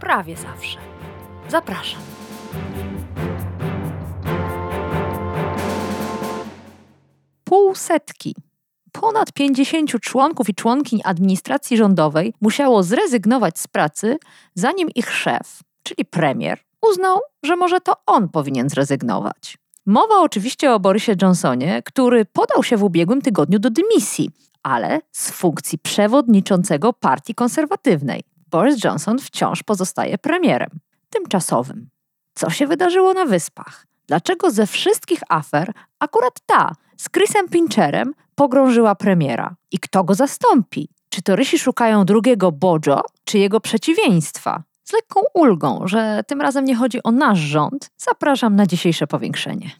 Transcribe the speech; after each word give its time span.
prawie 0.00 0.36
zawsze. 0.36 0.78
Zapraszam. 1.48 2.00
Półsetki. 7.44 8.34
Ponad 8.92 9.32
50 9.32 10.00
członków 10.00 10.48
i 10.48 10.54
członkiń 10.54 11.00
administracji 11.04 11.76
rządowej 11.76 12.34
musiało 12.40 12.82
zrezygnować 12.82 13.58
z 13.58 13.66
pracy, 13.66 14.18
zanim 14.54 14.88
ich 14.94 15.10
szef, 15.10 15.60
czyli 15.82 16.04
premier, 16.04 16.58
uznał, 16.90 17.18
że 17.42 17.56
może 17.56 17.80
to 17.80 17.92
on 18.06 18.28
powinien 18.28 18.68
zrezygnować. 18.68 19.58
Mowa 19.86 20.20
oczywiście 20.20 20.72
o 20.72 20.80
Borysie 20.80 21.14
Johnsonie, 21.22 21.82
który 21.84 22.24
podał 22.24 22.62
się 22.62 22.76
w 22.76 22.84
ubiegłym 22.84 23.22
tygodniu 23.22 23.58
do 23.58 23.70
dymisji, 23.70 24.30
ale 24.62 25.00
z 25.12 25.30
funkcji 25.30 25.78
przewodniczącego 25.78 26.92
partii 26.92 27.34
konserwatywnej. 27.34 28.22
Boris 28.50 28.84
Johnson 28.84 29.18
wciąż 29.18 29.62
pozostaje 29.62 30.18
premierem 30.18 30.70
tymczasowym. 31.10 31.88
Co 32.34 32.50
się 32.50 32.66
wydarzyło 32.66 33.14
na 33.14 33.24
Wyspach? 33.24 33.86
Dlaczego 34.06 34.50
ze 34.50 34.66
wszystkich 34.66 35.20
afer 35.28 35.72
akurat 35.98 36.40
ta 36.46 36.72
z 36.96 37.10
Chrisem 37.10 37.48
Pincherem 37.48 38.14
pogrążyła 38.34 38.94
premiera? 38.94 39.56
I 39.70 39.78
kto 39.78 40.04
go 40.04 40.14
zastąpi? 40.14 40.88
Czy 41.08 41.22
torysi 41.22 41.58
szukają 41.58 42.04
drugiego 42.04 42.52
Bojo, 42.52 43.00
czy 43.24 43.38
jego 43.38 43.60
przeciwieństwa? 43.60 44.62
Z 44.84 44.92
lekką 44.92 45.20
ulgą, 45.34 45.80
że 45.84 46.22
tym 46.26 46.40
razem 46.40 46.64
nie 46.64 46.76
chodzi 46.76 47.02
o 47.02 47.10
nasz 47.10 47.38
rząd, 47.38 47.90
zapraszam 47.96 48.56
na 48.56 48.66
dzisiejsze 48.66 49.06
powiększenie. 49.06 49.70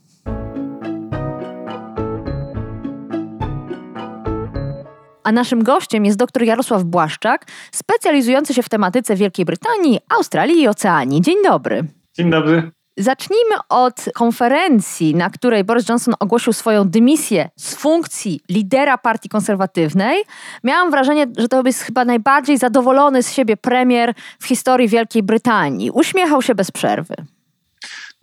A 5.29 5.33
naszym 5.33 5.65
gościem 5.65 6.05
jest 6.05 6.19
dr 6.19 6.43
Jarosław 6.43 6.85
Błaszczak, 6.85 7.47
specjalizujący 7.73 8.55
się 8.55 8.63
w 8.63 8.69
tematyce 8.69 9.17
Wielkiej 9.17 9.45
Brytanii, 9.45 10.01
Australii 10.09 10.63
i 10.63 10.69
Oceanii. 10.69 11.21
Dzień 11.21 11.37
dobry. 11.45 11.85
Dzień 12.17 12.31
dobry. 12.31 12.71
Zacznijmy 12.97 13.55
od 13.69 14.05
konferencji, 14.15 15.15
na 15.15 15.31
której 15.31 15.65
Boris 15.65 15.89
Johnson 15.89 16.15
ogłosił 16.21 16.53
swoją 16.53 16.85
dymisję 16.85 17.49
z 17.57 17.75
funkcji 17.75 18.41
lidera 18.49 18.99
partii 18.99 19.29
konserwatywnej. 19.29 20.25
Miałam 20.65 20.91
wrażenie, 20.91 21.27
że 21.39 21.49
to 21.49 21.63
jest 21.67 21.83
chyba 21.83 22.05
najbardziej 22.05 22.59
zadowolony 22.59 23.23
z 23.23 23.33
siebie 23.33 23.57
premier 23.57 24.15
w 24.41 24.47
historii 24.47 24.89
Wielkiej 24.89 25.23
Brytanii. 25.23 25.91
Uśmiechał 25.91 26.43
się 26.43 26.55
bez 26.55 26.71
przerwy. 26.71 27.15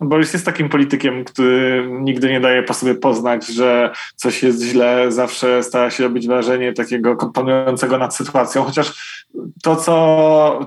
Boris 0.00 0.32
jest 0.32 0.44
takim 0.44 0.68
politykiem, 0.68 1.24
który 1.24 1.88
nigdy 1.90 2.30
nie 2.30 2.40
daje 2.40 2.62
po 2.62 2.74
sobie 2.74 2.94
poznać, 2.94 3.46
że 3.46 3.90
coś 4.16 4.42
jest 4.42 4.62
źle, 4.62 5.12
zawsze 5.12 5.62
stara 5.62 5.90
się 5.90 6.04
robić 6.04 6.26
wrażenie 6.26 6.72
takiego 6.72 7.16
panującego 7.16 7.98
nad 7.98 8.16
sytuacją, 8.16 8.64
chociaż 8.64 9.16
to, 9.62 9.76
co 9.76 10.66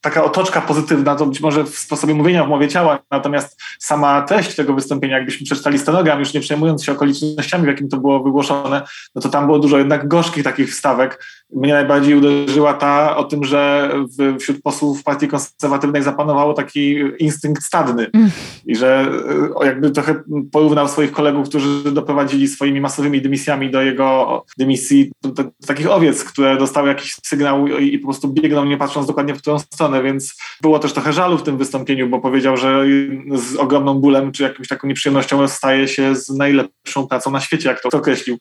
taka 0.00 0.24
otoczka 0.24 0.60
pozytywna, 0.60 1.16
to 1.16 1.26
być 1.26 1.40
może 1.40 1.64
w 1.64 1.78
sposobie 1.78 2.14
mówienia, 2.14 2.44
w 2.44 2.48
mowie 2.48 2.68
ciała, 2.68 2.98
natomiast 3.10 3.62
sama 3.78 4.22
treść 4.22 4.54
tego 4.54 4.74
wystąpienia, 4.74 5.16
jakbyśmy 5.16 5.44
przeczytali 5.46 5.78
stenogram, 5.78 6.18
już 6.18 6.34
nie 6.34 6.40
przejmując 6.40 6.84
się 6.84 6.92
okolicznościami, 6.92 7.64
w 7.64 7.68
jakim 7.68 7.88
to 7.88 7.96
było 7.96 8.22
wygłoszone, 8.22 8.82
no 9.14 9.22
to 9.22 9.28
tam 9.28 9.46
było 9.46 9.58
dużo 9.58 9.78
jednak 9.78 10.08
gorzkich 10.08 10.44
takich 10.44 10.70
wstawek. 10.70 11.24
Mnie 11.52 11.72
najbardziej 11.72 12.14
uderzyła 12.14 12.74
ta 12.74 13.16
o 13.16 13.24
tym, 13.24 13.44
że 13.44 13.90
wśród 14.40 14.62
posłów 14.62 15.02
partii 15.02 15.28
konserwatywnej 15.28 16.02
zapanowało 16.02 16.54
taki 16.54 16.96
instynkt 17.18 17.62
stadny. 17.62 18.10
Mm 18.14 18.30
i 18.66 18.76
że 18.76 19.12
e, 19.62 19.66
jakby 19.66 19.90
trochę 19.90 20.22
porównał 20.52 20.88
swoich 20.88 21.12
kolegów, 21.12 21.48
którzy 21.48 21.92
doprowadzili 21.92 22.48
swoimi 22.48 22.80
masowymi 22.80 23.22
dymisjami 23.22 23.70
do 23.70 23.82
jego 23.82 24.44
dymisji 24.58 25.12
do, 25.22 25.44
takich 25.66 25.90
owiec, 25.90 26.24
które 26.24 26.56
dostały 26.56 26.88
jakiś 26.88 27.16
sygnał 27.24 27.66
i, 27.66 27.94
i 27.94 27.98
po 27.98 28.08
prostu 28.08 28.28
biegną 28.28 28.64
nie 28.64 28.76
patrząc 28.76 29.06
dokładnie 29.06 29.34
w 29.34 29.38
którą 29.38 29.58
stronę, 29.58 30.02
więc 30.02 30.36
było 30.62 30.78
też 30.78 30.92
trochę 30.92 31.12
żalu 31.12 31.38
w 31.38 31.42
tym 31.42 31.58
wystąpieniu, 31.58 32.08
bo 32.08 32.20
powiedział, 32.20 32.56
że 32.56 32.84
z 33.34 33.56
ogromną 33.56 33.94
bólem 33.94 34.32
czy 34.32 34.42
jakąś 34.42 34.68
taką 34.68 34.88
nieprzyjemnością 34.88 35.48
staje 35.48 35.88
się 35.88 36.16
z 36.16 36.28
najlepszą 36.28 37.06
pracą 37.06 37.30
na 37.30 37.40
świecie, 37.40 37.68
jak 37.68 37.82
to 37.82 37.98
określił. 37.98 38.38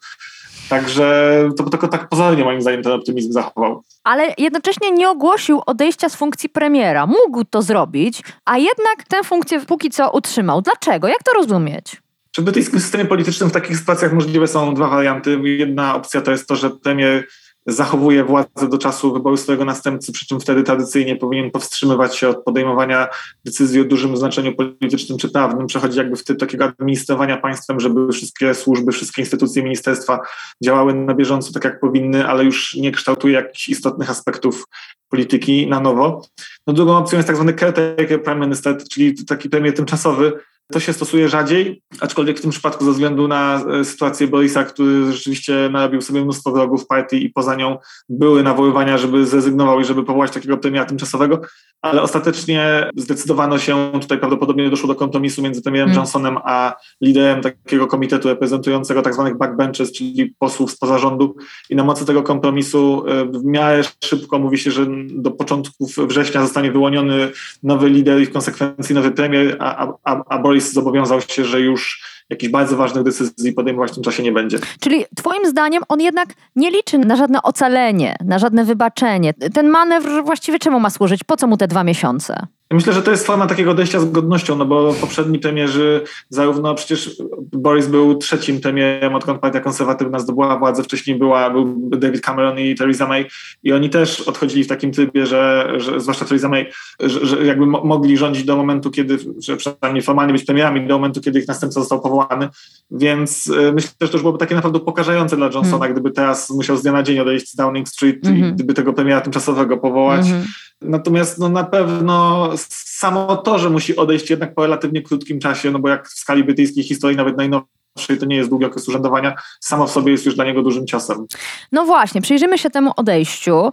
Także 0.69 1.49
to 1.57 1.69
tylko 1.69 1.87
tak 1.87 2.09
pozornie 2.09 2.43
moim 2.43 2.61
zdaniem 2.61 2.83
ten 2.83 2.91
optymizm 2.91 3.31
zachował. 3.31 3.83
Ale 4.03 4.33
jednocześnie 4.37 4.91
nie 4.91 5.09
ogłosił 5.09 5.61
odejścia 5.65 6.09
z 6.09 6.15
funkcji 6.15 6.49
premiera. 6.49 7.07
Mógł 7.07 7.43
to 7.49 7.61
zrobić, 7.61 8.21
a 8.45 8.57
jednak 8.57 9.03
tę 9.07 9.23
funkcję 9.23 9.59
póki 9.59 9.89
co 9.89 10.11
utrzymał. 10.11 10.61
Dlaczego? 10.61 11.07
Jak 11.07 11.23
to 11.23 11.33
rozumieć? 11.33 12.01
W 12.37 12.41
brytyjskim 12.41 12.79
systemie 12.79 13.05
politycznym 13.05 13.49
w 13.49 13.53
takich 13.53 13.77
sytuacjach 13.77 14.13
możliwe 14.13 14.47
są 14.47 14.73
dwa 14.73 14.87
warianty. 14.87 15.39
Jedna 15.43 15.95
opcja 15.95 16.21
to 16.21 16.31
jest 16.31 16.47
to, 16.47 16.55
że 16.55 16.69
premier 16.69 17.27
zachowuje 17.65 18.23
władzę 18.23 18.69
do 18.69 18.77
czasu 18.77 19.13
wyboru 19.13 19.37
swojego 19.37 19.65
następcy, 19.65 20.11
przy 20.11 20.27
czym 20.27 20.39
wtedy 20.39 20.63
tradycyjnie 20.63 21.15
powinien 21.15 21.51
powstrzymywać 21.51 22.15
się 22.15 22.29
od 22.29 22.43
podejmowania 22.43 23.07
decyzji 23.45 23.81
o 23.81 23.83
dużym 23.83 24.17
znaczeniu 24.17 24.55
politycznym 24.55 25.17
czy 25.17 25.29
prawnym, 25.29 25.67
przechodzi 25.67 25.97
jakby 25.97 26.15
w 26.15 26.23
typ 26.23 26.39
takiego 26.39 26.65
administrowania 26.65 27.37
państwem, 27.37 27.79
żeby 27.79 28.11
wszystkie 28.11 28.53
służby, 28.53 28.91
wszystkie 28.91 29.21
instytucje, 29.21 29.63
ministerstwa 29.63 30.19
działały 30.63 30.93
na 30.93 31.13
bieżąco 31.13 31.53
tak 31.53 31.63
jak 31.63 31.79
powinny, 31.79 32.27
ale 32.27 32.43
już 32.43 32.75
nie 32.75 32.91
kształtuje 32.91 33.33
jakichś 33.33 33.69
istotnych 33.69 34.09
aspektów 34.09 34.65
polityki 35.09 35.67
na 35.67 35.79
nowo. 35.79 36.21
No 36.67 36.73
drugą 36.73 36.97
opcją 36.97 37.17
jest 37.17 37.27
tak 37.27 37.35
zwany 37.35 37.53
caretaker 37.53 38.23
prime 38.23 38.39
minister, 38.39 38.77
czyli 38.91 39.25
taki 39.25 39.49
premier 39.49 39.73
tymczasowy, 39.73 40.33
to 40.71 40.79
się 40.79 40.93
stosuje 40.93 41.29
rzadziej, 41.29 41.81
aczkolwiek 41.99 42.39
w 42.39 42.41
tym 42.41 42.51
przypadku 42.51 42.85
ze 42.85 42.91
względu 42.91 43.27
na 43.27 43.63
e, 43.79 43.85
sytuację 43.85 44.27
Borisa, 44.27 44.63
który 44.63 45.11
rzeczywiście 45.11 45.69
narobił 45.71 46.01
sobie 46.01 46.21
mnóstwo 46.21 46.51
wrogów 46.51 46.87
partii 46.87 47.25
i 47.25 47.29
poza 47.29 47.55
nią 47.55 47.77
były 48.09 48.43
nawoływania, 48.43 48.97
żeby 48.97 49.25
zrezygnował 49.25 49.79
i 49.79 49.85
żeby 49.85 50.03
powołać 50.03 50.31
takiego 50.31 50.57
premiera 50.57 50.85
tymczasowego, 50.85 51.41
ale 51.81 52.01
ostatecznie 52.01 52.89
zdecydowano 52.95 53.57
się, 53.57 53.91
tutaj 54.01 54.17
prawdopodobnie 54.17 54.69
doszło 54.69 54.87
do 54.87 54.95
kompromisu 54.95 55.41
między 55.41 55.61
premierem 55.61 55.89
hmm. 55.89 55.97
Johnsonem 55.97 56.37
a 56.43 56.75
liderem 57.01 57.41
takiego 57.41 57.87
komitetu 57.87 58.27
reprezentującego 58.27 59.01
tak 59.01 59.13
zwanych 59.13 59.37
backbenches, 59.37 59.91
czyli 59.91 60.35
posłów 60.39 60.71
spoza 60.71 60.97
rządu 60.97 61.35
i 61.69 61.75
na 61.75 61.83
mocy 61.83 62.05
tego 62.05 62.23
kompromisu 62.23 63.03
e, 63.07 63.25
w 63.25 63.45
miarę 63.45 63.81
szybko 64.03 64.39
mówi 64.39 64.57
się, 64.57 64.71
że 64.71 64.85
do 65.09 65.31
początków 65.31 65.95
września 66.07 66.41
zostanie 66.41 66.71
wyłoniony 66.71 67.31
nowy 67.63 67.89
lider 67.89 68.21
i 68.21 68.25
w 68.25 68.33
konsekwencji 68.33 68.95
nowy 68.95 69.11
premier, 69.11 69.57
a, 69.59 69.93
a, 70.03 70.23
a 70.29 70.39
Boris 70.39 70.58
Boris 70.59 70.73
zobowiązał 70.73 71.21
się, 71.21 71.45
że 71.45 71.61
już 71.61 72.03
jakichś 72.29 72.51
bardzo 72.51 72.77
ważnych 72.77 73.03
decyzji 73.03 73.53
podejmować 73.53 73.91
w 73.91 73.93
tym 73.93 74.03
czasie 74.03 74.23
nie 74.23 74.31
będzie. 74.31 74.59
Czyli 74.79 75.05
twoim 75.15 75.45
zdaniem 75.45 75.83
on 75.89 76.01
jednak 76.01 76.29
nie 76.55 76.71
liczy 76.71 76.97
na 76.97 77.15
żadne 77.15 77.43
ocalenie, 77.43 78.15
na 78.25 78.39
żadne 78.39 78.65
wybaczenie. 78.65 79.33
Ten 79.33 79.69
manewr 79.69 80.23
właściwie 80.25 80.59
czemu 80.59 80.79
ma 80.79 80.89
służyć? 80.89 81.23
Po 81.23 81.37
co 81.37 81.47
mu 81.47 81.57
te 81.57 81.67
dwa 81.67 81.83
miesiące? 81.83 82.47
Myślę, 82.71 82.93
że 82.93 83.01
to 83.01 83.11
jest 83.11 83.25
forma 83.25 83.47
takiego 83.47 83.71
odejścia 83.71 83.99
z 83.99 84.11
godnością, 84.11 84.55
no 84.55 84.65
bo 84.65 84.93
poprzedni 84.93 85.39
premierzy, 85.39 86.01
zarówno 86.29 86.75
przecież 86.75 87.21
Boris 87.51 87.87
był 87.87 88.15
trzecim 88.15 88.61
premierem, 88.61 89.15
odkąd 89.15 89.39
partia 89.39 89.59
konserwatywna 89.59 90.19
zdobyła 90.19 90.57
władzę, 90.57 90.83
wcześniej 90.83 91.17
była, 91.17 91.49
był 91.49 91.89
David 91.89 92.21
Cameron 92.21 92.59
i 92.59 92.75
Theresa 92.75 93.07
May 93.07 93.25
i 93.63 93.73
oni 93.73 93.89
też 93.89 94.21
odchodzili 94.21 94.63
w 94.63 94.67
takim 94.67 94.91
trybie, 94.91 95.25
że, 95.25 95.73
że 95.77 95.99
zwłaszcza 95.99 96.25
Theresa 96.25 96.49
May, 96.49 96.71
że, 96.99 97.25
że 97.25 97.45
jakby 97.45 97.65
mogli 97.65 98.17
rządzić 98.17 98.43
do 98.43 98.55
momentu, 98.55 98.91
kiedy, 98.91 99.17
że 99.39 99.57
przynajmniej 99.57 100.03
formalnie 100.03 100.33
być 100.33 100.45
premierami, 100.45 100.87
do 100.87 100.97
momentu, 100.97 101.21
kiedy 101.21 101.39
ich 101.39 101.47
następca 101.47 101.79
został 101.79 102.01
powołany, 102.01 102.49
więc 102.91 103.47
y, 103.47 103.73
myślę, 103.73 103.89
że 104.01 104.07
to 104.07 104.13
już 104.13 104.21
byłoby 104.21 104.39
takie 104.39 104.55
naprawdę 104.55 104.79
pokażające 104.79 105.37
dla 105.37 105.45
Johnsona, 105.45 105.85
mm. 105.85 105.91
gdyby 105.91 106.11
teraz 106.11 106.49
musiał 106.49 106.77
z 106.77 106.81
dnia 106.81 106.91
na 106.91 107.03
dzień 107.03 107.19
odejść 107.19 107.51
z 107.51 107.55
Downing 107.55 107.89
Street 107.89 108.25
mm 108.25 108.33
-hmm. 108.33 108.37
i 108.37 108.39
mhm. 108.39 108.55
gdyby 108.55 108.73
tego 108.73 108.93
premiera 108.93 109.21
tymczasowego 109.21 109.77
powołać. 109.77 110.27
Mm 110.27 110.41
-hmm. 110.41 110.45
Natomiast 110.81 111.39
no, 111.39 111.49
na 111.49 111.63
pewno 111.63 112.49
samo 112.69 113.37
to, 113.37 113.59
że 113.59 113.69
musi 113.69 113.95
odejść 113.95 114.29
jednak 114.29 114.55
po 114.55 114.61
relatywnie 114.61 115.01
krótkim 115.01 115.39
czasie, 115.39 115.71
no 115.71 115.79
bo 115.79 115.89
jak 115.89 116.07
w 116.07 116.19
skali 116.19 116.43
brytyjskiej 116.43 116.83
historii, 116.83 117.17
nawet 117.17 117.37
najnowszej, 117.37 118.17
to 118.19 118.25
nie 118.25 118.35
jest 118.35 118.49
długi 118.49 118.65
okres 118.65 118.87
urzędowania, 118.87 119.35
samo 119.59 119.87
w 119.87 119.91
sobie 119.91 120.11
jest 120.11 120.25
już 120.25 120.35
dla 120.35 120.45
niego 120.45 120.61
dużym 120.61 120.87
ciosem. 120.87 121.25
No 121.71 121.85
właśnie, 121.85 122.21
przyjrzymy 122.21 122.57
się 122.57 122.69
temu 122.69 122.91
odejściu. 122.95 123.71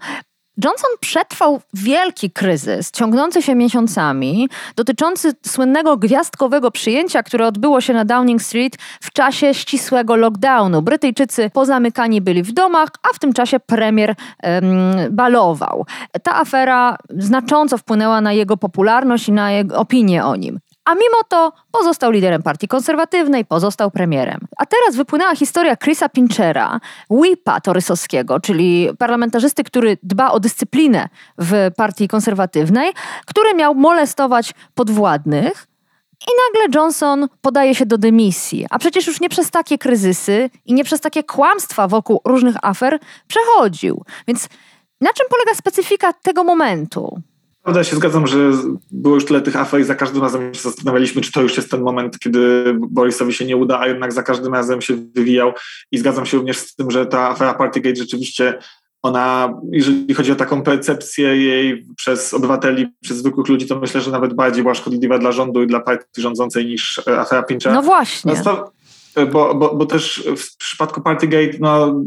Johnson 0.65 0.91
przetrwał 1.01 1.61
wielki 1.75 2.31
kryzys, 2.31 2.91
ciągnący 2.91 3.43
się 3.43 3.55
miesiącami, 3.55 4.49
dotyczący 4.77 5.33
słynnego 5.47 5.97
gwiazdkowego 5.97 6.71
przyjęcia, 6.71 7.23
które 7.23 7.47
odbyło 7.47 7.81
się 7.81 7.93
na 7.93 8.05
Downing 8.05 8.43
Street 8.43 8.77
w 9.01 9.13
czasie 9.13 9.55
ścisłego 9.55 10.17
lockdownu. 10.17 10.83
Brytyjczycy 10.83 11.51
pozamykani 11.51 12.21
byli 12.21 12.43
w 12.43 12.53
domach, 12.53 12.89
a 13.11 13.15
w 13.15 13.19
tym 13.19 13.33
czasie 13.33 13.61
premier 13.61 14.15
balował. 15.11 15.87
Ta 16.23 16.37
afera 16.37 16.97
znacząco 17.09 17.79
wpłynęła 17.79 18.21
na 18.21 18.33
jego 18.33 18.57
popularność 18.57 19.29
i 19.29 19.33
na 19.33 19.53
jego 19.53 19.77
opinię 19.77 20.25
o 20.25 20.37
nim. 20.37 20.59
A 20.87 20.95
mimo 20.95 21.25
to 21.29 21.53
pozostał 21.73 22.11
liderem 22.11 22.43
partii 22.43 22.69
konserwatywnej, 22.69 23.45
pozostał 23.45 23.91
premierem. 23.91 24.41
A 24.57 24.67
teraz 24.67 24.97
wypłynęła 24.97 25.37
historia 25.37 25.77
Chrisa 25.77 26.09
Pinchera, 26.09 26.81
whipa 27.11 27.61
torysowskiego, 27.61 28.41
czyli 28.41 28.89
parlamentarzysty, 28.99 29.65
który 29.65 29.99
dba 30.03 30.31
o 30.31 30.41
dyscyplinę 30.41 31.09
w 31.39 31.71
partii 31.77 32.09
konserwatywnej, 32.09 32.93
który 33.27 33.55
miał 33.55 33.75
molestować 33.75 34.55
podwładnych. 34.75 35.67
I 36.21 36.31
nagle 36.47 36.81
Johnson 36.81 37.29
podaje 37.41 37.75
się 37.75 37.87
do 37.87 37.99
dymisji. 37.99 38.67
A 38.71 38.79
przecież 38.79 39.07
już 39.07 39.21
nie 39.21 39.29
przez 39.29 39.51
takie 39.51 39.79
kryzysy 39.79 40.51
i 40.65 40.75
nie 40.75 40.85
przez 40.85 41.01
takie 41.01 41.25
kłamstwa 41.25 41.89
wokół 41.89 42.21
różnych 42.25 42.57
afer 42.63 42.99
przechodził. 43.27 44.05
Więc 44.29 44.49
na 45.01 45.13
czym 45.13 45.27
polega 45.31 45.55
specyfika 45.55 46.13
tego 46.13 46.45
momentu? 46.45 47.23
Prawda, 47.67 47.85
się 47.85 47.97
zgadzam, 47.97 48.27
że 48.27 48.39
było 48.91 49.15
już 49.15 49.25
tyle 49.25 49.41
tych 49.41 49.57
afer 49.57 49.81
i 49.81 49.85
za 49.85 49.95
każdym 49.95 50.23
razem 50.23 50.55
się 50.55 50.61
zastanawialiśmy, 50.61 51.23
czy 51.23 51.33
to 51.33 51.43
już 51.43 51.57
jest 51.57 51.71
ten 51.71 51.83
moment, 51.83 52.19
kiedy 52.19 52.75
Borisowi 52.79 53.33
się 53.33 53.45
nie 53.45 53.57
uda, 53.57 53.81
a 53.81 53.87
jednak 53.87 54.13
za 54.13 54.23
każdym 54.23 54.55
razem 54.55 54.81
się 54.81 54.97
wywijał 55.15 55.53
i 55.93 55.99
zgadzam 55.99 56.27
się 56.27 56.37
również 56.37 56.59
z 56.59 56.75
tym, 56.75 56.91
że 56.91 57.07
ta 57.07 57.29
afera 57.31 57.55
Partygate 57.55 57.97
rzeczywiście 57.97 58.59
ona, 59.03 59.55
jeżeli 59.73 60.15
chodzi 60.15 60.33
o 60.33 60.37
taką 60.37 60.63
percepcję 60.63 61.37
jej 61.37 61.87
przez 61.97 62.35
obywateli, 62.35 62.87
przez 63.03 63.17
zwykłych 63.17 63.49
ludzi, 63.49 63.67
to 63.67 63.81
myślę, 63.81 64.01
że 64.01 64.11
nawet 64.11 64.35
bardziej 64.35 64.63
była 64.63 64.75
szkodliwa 64.75 65.19
dla 65.19 65.33
rządu 65.33 65.63
i 65.63 65.67
dla 65.67 65.81
partii 65.81 66.23
rządzącej 66.23 66.67
niż 66.67 66.99
afera 67.09 67.43
Pincha. 67.43 67.73
No 67.73 67.83
właśnie. 67.83 68.33
Bo, 69.33 69.55
bo, 69.55 69.75
bo 69.75 69.87
też 69.87 70.29
w 70.37 70.57
przypadku 70.57 71.01
Partygate, 71.01 71.59
no, 71.61 72.03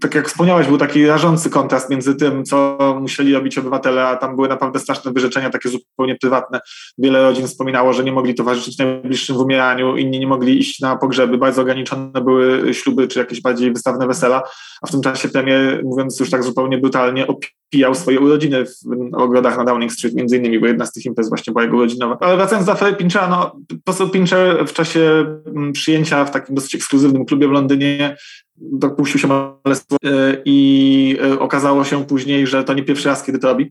tak 0.00 0.14
jak 0.14 0.28
wspomniałeś, 0.28 0.66
był 0.66 0.78
taki 0.78 1.06
rażący 1.06 1.50
kontrast 1.50 1.90
między 1.90 2.14
tym, 2.14 2.44
co 2.44 2.78
musieli 3.00 3.34
robić 3.34 3.58
obywatele, 3.58 4.08
a 4.08 4.16
tam 4.16 4.36
były 4.36 4.48
naprawdę 4.48 4.78
straszne 4.78 5.12
wyrzeczenia, 5.12 5.50
takie 5.50 5.68
zupełnie 5.68 6.16
prywatne. 6.20 6.60
Wiele 6.98 7.22
rodzin 7.22 7.46
wspominało, 7.46 7.92
że 7.92 8.04
nie 8.04 8.12
mogli 8.12 8.34
towarzyszyć 8.34 8.78
najbliższym 8.78 9.36
w 9.36 9.40
umieraniu, 9.40 9.96
inni 9.96 10.20
nie 10.20 10.26
mogli 10.26 10.58
iść 10.58 10.80
na 10.80 10.96
pogrzeby, 10.96 11.38
bardzo 11.38 11.62
ograniczone 11.62 12.20
były 12.24 12.74
śluby 12.74 13.08
czy 13.08 13.18
jakieś 13.18 13.40
bardziej 13.40 13.72
wystawne 13.72 14.06
wesela, 14.06 14.42
a 14.82 14.86
w 14.86 14.90
tym 14.90 15.00
czasie 15.00 15.28
premier, 15.28 15.84
mówiąc 15.84 16.20
już 16.20 16.30
tak 16.30 16.42
zupełnie 16.42 16.78
brutalnie, 16.78 17.26
opijał 17.26 17.94
swoje 17.94 18.20
urodziny 18.20 18.64
w 18.64 19.14
ogrodach 19.14 19.56
na 19.56 19.64
Downing 19.64 19.92
Street, 19.92 20.14
między 20.14 20.36
innymi, 20.36 20.60
bo 20.60 20.66
jedna 20.66 20.86
z 20.86 20.92
tych 20.92 21.04
imprez 21.04 21.28
właśnie 21.28 21.52
była 21.52 21.64
jego 21.64 21.76
urodzinowa. 21.76 22.16
Ale 22.20 22.36
wracając 22.36 22.66
do 22.66 22.72
afery 22.72 22.96
Pinchera, 22.96 23.28
no, 23.28 23.56
poseł 23.84 24.08
Pincher 24.08 24.68
w 24.68 24.72
czasie 24.72 25.26
mm, 25.46 25.72
przyjęcia 25.72 26.24
w 26.24 26.30
takim 26.40 26.54
dosyć 26.54 26.74
ekskluzywnym 26.74 27.24
klubie 27.24 27.48
w 27.48 27.50
Londynie 27.50 28.16
dopuścił 28.56 29.20
się 29.20 29.28
molestowania 29.28 30.10
e, 30.16 30.36
i 30.44 31.18
e, 31.22 31.38
okazało 31.38 31.84
się 31.84 32.04
później, 32.04 32.46
że 32.46 32.64
to 32.64 32.74
nie 32.74 32.82
pierwszy 32.82 33.08
raz, 33.08 33.24
kiedy 33.24 33.38
to 33.38 33.48
robi. 33.48 33.70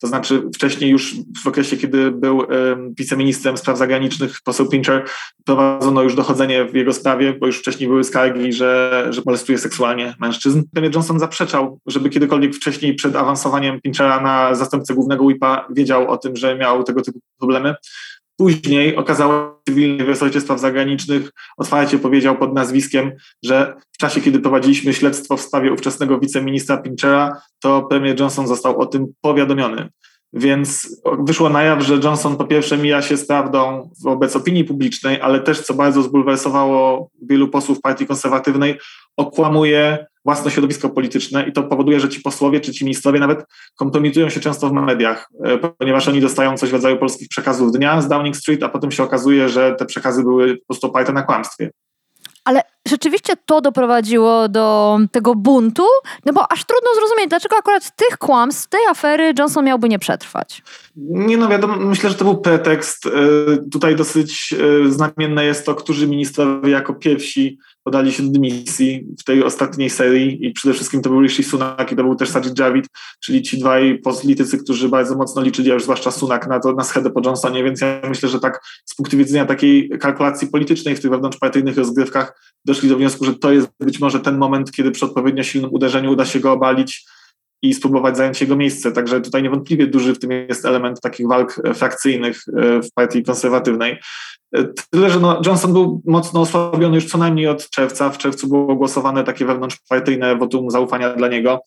To 0.00 0.06
znaczy 0.06 0.42
wcześniej 0.54 0.90
już 0.90 1.14
w 1.44 1.46
okresie, 1.46 1.76
kiedy 1.76 2.10
był 2.10 2.42
wiceministrem 2.98 3.56
spraw 3.56 3.78
zagranicznych, 3.78 4.38
poseł 4.44 4.68
Pincher, 4.68 5.04
prowadzono 5.44 6.02
już 6.02 6.14
dochodzenie 6.14 6.64
w 6.64 6.74
jego 6.74 6.92
sprawie, 6.92 7.32
bo 7.32 7.46
już 7.46 7.58
wcześniej 7.58 7.88
były 7.88 8.04
skargi, 8.04 8.52
że, 8.52 9.06
że 9.10 9.22
molestuje 9.26 9.58
seksualnie 9.58 10.14
mężczyzn. 10.20 10.62
Premier 10.72 10.94
Johnson 10.94 11.18
zaprzeczał, 11.18 11.78
żeby 11.86 12.10
kiedykolwiek 12.10 12.54
wcześniej 12.54 12.94
przed 12.94 13.16
awansowaniem 13.16 13.80
Pinchera 13.80 14.20
na 14.20 14.54
zastępcę 14.54 14.94
głównego 14.94 15.24
whipa 15.24 15.66
wiedział 15.70 16.10
o 16.10 16.16
tym, 16.16 16.36
że 16.36 16.56
miał 16.56 16.84
tego 16.84 17.02
typu 17.02 17.18
problemy. 17.38 17.74
Później 18.36 18.96
okazało 18.96 19.34
się 19.34 19.54
cywilny 19.68 20.04
resorcie 20.04 20.40
spraw 20.40 20.60
zagranicznych 20.60 21.30
otwarcie 21.56 21.98
powiedział 21.98 22.38
pod 22.38 22.54
nazwiskiem, 22.54 23.12
że 23.44 23.74
w 23.92 23.98
czasie, 23.98 24.20
kiedy 24.20 24.40
prowadziliśmy 24.40 24.94
śledztwo 24.94 25.36
w 25.36 25.40
sprawie 25.40 25.72
ówczesnego 25.72 26.18
wiceministra 26.20 26.76
Pinchera, 26.76 27.42
to 27.60 27.82
premier 27.82 28.20
Johnson 28.20 28.46
został 28.46 28.80
o 28.80 28.86
tym 28.86 29.06
powiadomiony. 29.20 29.88
Więc 30.36 30.96
wyszło 31.18 31.48
na 31.48 31.62
jaw, 31.62 31.82
że 31.82 31.94
Johnson 31.94 32.36
po 32.36 32.44
pierwsze 32.44 32.78
mija 32.78 33.02
się 33.02 33.16
z 33.16 33.26
prawdą 33.26 33.90
wobec 34.02 34.36
opinii 34.36 34.64
publicznej, 34.64 35.20
ale 35.20 35.40
też, 35.40 35.60
co 35.60 35.74
bardzo 35.74 36.02
zbulwersowało 36.02 37.10
wielu 37.22 37.48
posłów 37.48 37.80
partii 37.80 38.06
konserwatywnej, 38.06 38.78
okłamuje 39.16 40.06
własne 40.24 40.50
środowisko 40.50 40.90
polityczne 40.90 41.48
i 41.48 41.52
to 41.52 41.62
powoduje, 41.62 42.00
że 42.00 42.08
ci 42.08 42.20
posłowie 42.20 42.60
czy 42.60 42.72
ci 42.72 42.84
ministrowie 42.84 43.20
nawet 43.20 43.44
kompromitują 43.76 44.28
się 44.28 44.40
często 44.40 44.68
w 44.68 44.72
mediach, 44.72 45.28
e, 45.44 45.58
ponieważ 45.58 46.08
oni 46.08 46.20
dostają 46.20 46.56
coś 46.56 46.70
w 46.70 46.72
rodzaju 46.72 46.96
polskich 46.96 47.28
przekazów 47.28 47.72
dnia 47.72 48.00
z 48.00 48.08
Downing 48.08 48.36
Street, 48.36 48.62
a 48.62 48.68
potem 48.68 48.90
się 48.90 49.02
okazuje, 49.02 49.48
że 49.48 49.74
te 49.78 49.86
przekazy 49.86 50.22
były 50.22 50.56
po 50.56 50.66
prostu 50.66 50.86
oparte 50.86 51.12
na 51.12 51.22
kłamstwie. 51.22 51.70
Ale 52.44 52.62
rzeczywiście 52.88 53.32
to 53.46 53.60
doprowadziło 53.60 54.48
do 54.48 54.98
tego 55.12 55.34
buntu, 55.34 55.82
no 56.26 56.32
bo 56.32 56.52
aż 56.52 56.64
trudno 56.64 56.94
zrozumieć, 56.94 57.28
dlaczego 57.28 57.56
akurat 57.56 57.96
tych 57.96 58.18
kłamstw, 58.18 58.68
tej 58.68 58.86
afery 58.90 59.32
Johnson 59.38 59.64
miałby 59.64 59.88
nie 59.88 59.98
przetrwać. 59.98 60.62
Nie 60.96 61.36
no 61.36 61.48
wiadomo, 61.48 61.76
myślę, 61.76 62.10
że 62.10 62.16
to 62.16 62.24
był 62.24 62.38
pretekst. 62.38 63.06
E, 63.06 63.10
tutaj 63.72 63.96
dosyć 63.96 64.54
e, 64.86 64.90
znamienne 64.90 65.44
jest 65.44 65.66
to, 65.66 65.74
którzy 65.74 66.08
ministrowie 66.08 66.70
jako 66.70 66.94
pierwsi 66.94 67.58
podali 67.84 68.12
się 68.12 68.22
do 68.22 68.30
dymisji 68.30 69.06
w 69.20 69.24
tej 69.24 69.44
ostatniej 69.44 69.90
serii 69.90 70.46
i 70.46 70.52
przede 70.52 70.74
wszystkim 70.74 71.02
to 71.02 71.10
był 71.10 71.22
Rishi 71.22 71.44
Sunak 71.44 71.92
i 71.92 71.96
to 71.96 72.02
był 72.02 72.14
też 72.14 72.28
Sajid 72.28 72.58
Javid, 72.58 72.86
czyli 73.20 73.42
ci 73.42 73.58
dwaj 73.58 73.98
politycy, 73.98 74.58
którzy 74.58 74.88
bardzo 74.88 75.16
mocno 75.16 75.42
liczyli, 75.42 75.70
a 75.70 75.74
już 75.74 75.82
zwłaszcza 75.82 76.10
Sunak 76.10 76.46
na 76.46 76.60
to, 76.60 76.72
na 76.72 76.84
schedę 76.84 77.10
po 77.10 77.20
Johnsonie, 77.24 77.64
więc 77.64 77.80
ja 77.80 78.00
myślę, 78.08 78.28
że 78.28 78.40
tak 78.40 78.60
z 78.84 78.94
punktu 78.94 79.16
widzenia 79.16 79.46
takiej 79.46 79.90
kalkulacji 80.00 80.48
politycznej 80.48 80.96
w 80.96 81.00
tych 81.00 81.10
wewnątrzpartyjnych 81.10 81.76
rozgrywkach 81.76 82.54
doszli 82.64 82.88
do 82.88 82.96
wniosku, 82.96 83.24
że 83.24 83.34
to 83.34 83.52
jest 83.52 83.68
być 83.80 84.00
może 84.00 84.20
ten 84.20 84.38
moment, 84.38 84.72
kiedy 84.72 84.90
przy 84.90 85.04
odpowiednio 85.04 85.42
silnym 85.42 85.72
uderzeniu 85.72 86.12
uda 86.12 86.24
się 86.24 86.40
go 86.40 86.52
obalić 86.52 87.06
i 87.62 87.74
spróbować 87.74 88.16
zająć 88.16 88.40
jego 88.40 88.56
miejsce. 88.56 88.92
Także 88.92 89.20
tutaj 89.20 89.42
niewątpliwie 89.42 89.86
duży 89.86 90.14
w 90.14 90.18
tym 90.18 90.30
jest 90.30 90.64
element 90.64 91.00
takich 91.00 91.28
walk 91.28 91.62
frakcyjnych 91.74 92.36
e, 92.56 92.82
w 92.82 92.92
partii 92.94 93.22
konserwatywnej. 93.22 93.98
Tyle, 94.90 95.10
że 95.10 95.20
no, 95.20 95.40
Johnson 95.46 95.72
był 95.72 96.02
mocno 96.06 96.40
osłabiony 96.40 96.94
już 96.94 97.06
co 97.06 97.18
najmniej 97.18 97.48
od 97.48 97.70
czerwca. 97.70 98.10
W 98.10 98.18
czerwcu 98.18 98.48
było 98.48 98.76
głosowane 98.76 99.24
takie 99.24 99.44
wewnątrzpartyjne 99.44 100.36
wotum 100.36 100.70
zaufania 100.70 101.14
dla 101.14 101.28
niego 101.28 101.60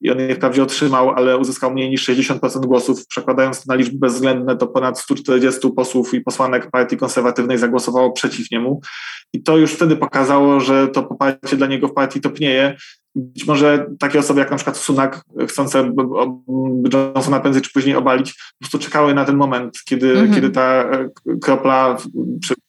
i 0.00 0.10
on 0.10 0.18
je 0.18 0.34
wprawdzie 0.34 0.62
otrzymał, 0.62 1.10
ale 1.10 1.38
uzyskał 1.38 1.72
mniej 1.72 1.90
niż 1.90 2.08
60% 2.08 2.66
głosów. 2.66 3.06
Przekładając 3.06 3.66
na 3.66 3.74
liczby 3.74 3.98
bezwzględne, 3.98 4.56
to 4.56 4.66
ponad 4.66 5.00
140 5.00 5.70
posłów 5.76 6.14
i 6.14 6.20
posłanek 6.20 6.70
partii 6.70 6.96
konserwatywnej 6.96 7.58
zagłosowało 7.58 8.12
przeciw 8.12 8.50
niemu. 8.50 8.80
I 9.32 9.42
to 9.42 9.56
już 9.56 9.72
wtedy 9.72 9.96
pokazało, 9.96 10.60
że 10.60 10.88
to 10.88 11.02
poparcie 11.02 11.56
dla 11.56 11.66
niego 11.66 11.88
w 11.88 11.92
partii 11.92 12.20
topnieje 12.20 12.76
być 13.14 13.46
może 13.46 13.86
takie 13.98 14.18
osoby 14.18 14.40
jak 14.40 14.50
na 14.50 14.56
przykład 14.56 14.76
Sunak, 14.76 15.24
chcące 15.48 15.92
Johnsona 16.92 17.40
prędzej 17.40 17.62
czy 17.62 17.72
później 17.72 17.96
obalić, 17.96 18.32
po 18.32 18.58
prostu 18.58 18.78
czekały 18.78 19.14
na 19.14 19.24
ten 19.24 19.36
moment, 19.36 19.78
kiedy, 19.84 20.10
mhm. 20.10 20.34
kiedy 20.34 20.50
ta 20.50 20.62
e, 20.62 21.08
kropla 21.42 21.96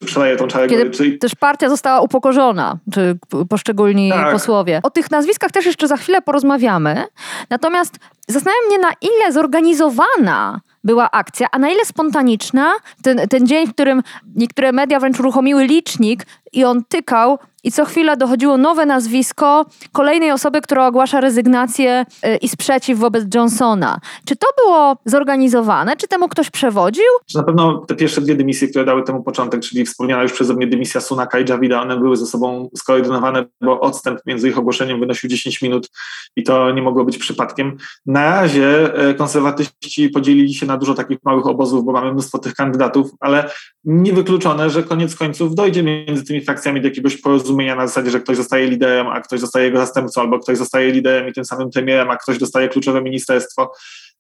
przeleje 0.05 0.35
tą 0.35 0.47
czarę 0.47 0.67
Kiedy 0.67 0.89
Czyli... 0.89 1.17
też 1.17 1.35
partia 1.35 1.69
została 1.69 2.01
upokorzona, 2.01 2.77
czy 2.93 3.17
poszczególni 3.49 4.09
tak. 4.09 4.31
posłowie. 4.31 4.79
O 4.83 4.89
tych 4.89 5.11
nazwiskach 5.11 5.51
też 5.51 5.65
jeszcze 5.65 5.87
za 5.87 5.97
chwilę 5.97 6.21
porozmawiamy. 6.21 7.05
Natomiast 7.49 7.95
zastanawiam 8.27 8.65
mnie, 8.67 8.79
na 8.79 8.91
ile 9.01 9.31
zorganizowana 9.31 10.61
była 10.83 11.11
akcja, 11.11 11.47
a 11.51 11.59
na 11.59 11.69
ile 11.69 11.85
spontaniczna 11.85 12.73
ten, 13.01 13.27
ten 13.27 13.47
dzień, 13.47 13.67
w 13.67 13.73
którym 13.73 14.03
niektóre 14.35 14.71
media 14.71 14.99
wręcz 14.99 15.19
uruchomiły 15.19 15.65
licznik 15.65 16.25
i 16.55 16.63
on 16.63 16.83
tykał 16.83 17.38
i 17.65 17.71
co 17.71 17.85
chwila 17.85 18.15
dochodziło 18.15 18.57
nowe 18.57 18.85
nazwisko 18.85 19.65
kolejnej 19.91 20.31
osoby, 20.31 20.62
która 20.62 20.88
ogłasza 20.88 21.21
rezygnację 21.21 22.05
y, 22.25 22.38
i 22.38 22.50
sprzeciw 22.50 23.00
wobec 23.00 23.35
Johnsona. 23.35 24.00
Czy 24.25 24.35
to 24.35 24.47
było 24.63 24.97
zorganizowane? 25.05 25.97
Czy 25.97 26.07
temu 26.07 26.27
ktoś 26.27 26.50
przewodził? 26.50 27.03
Na 27.35 27.43
pewno 27.43 27.77
te 27.77 27.95
pierwsze 27.95 28.21
dwie 28.21 28.35
dymisje, 28.35 28.67
które 28.67 28.85
dały 28.85 29.03
temu 29.03 29.24
początek, 29.24 29.62
czyli 29.62 29.85
wspomniana 29.85 30.24
już 30.24 30.33
przeze 30.33 30.53
mnie 30.53 30.67
dymisja 30.67 31.01
Sunaka 31.01 31.39
i 31.39 31.50
Javida, 31.50 31.81
one 31.81 31.97
były 31.97 32.17
ze 32.17 32.25
sobą 32.25 32.69
skoordynowane, 32.75 33.45
bo 33.62 33.79
odstęp 33.79 34.19
między 34.25 34.50
ich 34.50 34.57
ogłoszeniem 34.57 35.00
wynosił 35.00 35.29
10 35.29 35.62
minut 35.62 35.89
i 36.35 36.43
to 36.43 36.71
nie 36.71 36.81
mogło 36.81 37.05
być 37.05 37.17
przypadkiem. 37.17 37.77
Na 38.05 38.29
razie 38.29 38.93
e, 38.93 39.13
konserwatyści 39.13 40.09
podzielili 40.09 40.53
się 40.53 40.65
na 40.65 40.77
dużo 40.77 40.93
takich 40.93 41.17
małych 41.24 41.47
obozów, 41.47 41.85
bo 41.85 41.91
mamy 41.91 42.12
mnóstwo 42.12 42.38
tych 42.38 42.53
kandydatów, 42.53 43.12
ale 43.19 43.50
niewykluczone, 43.83 44.69
że 44.69 44.83
koniec 44.83 45.15
końców 45.15 45.55
dojdzie 45.55 45.83
między 45.83 46.24
tymi 46.24 46.41
frakcjami 46.45 46.81
do 46.81 46.87
jakiegoś 46.87 47.17
porozumienia 47.17 47.75
na 47.75 47.87
zasadzie, 47.87 48.11
że 48.11 48.19
ktoś 48.19 48.37
zostaje 48.37 48.67
liderem, 48.67 49.07
a 49.07 49.21
ktoś 49.21 49.39
zostaje 49.39 49.65
jego 49.65 49.77
zastępcą, 49.77 50.21
albo 50.21 50.39
ktoś 50.39 50.57
zostaje 50.57 50.91
liderem 50.91 51.29
i 51.29 51.33
tym 51.33 51.45
samym 51.45 51.69
premierem, 51.69 52.11
a 52.11 52.17
ktoś 52.17 52.37
dostaje 52.37 52.69
kluczowe 52.69 53.01
ministerstwo. 53.01 53.71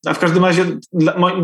A 0.05 0.13
w 0.13 0.19
każdym 0.19 0.45
razie 0.45 0.65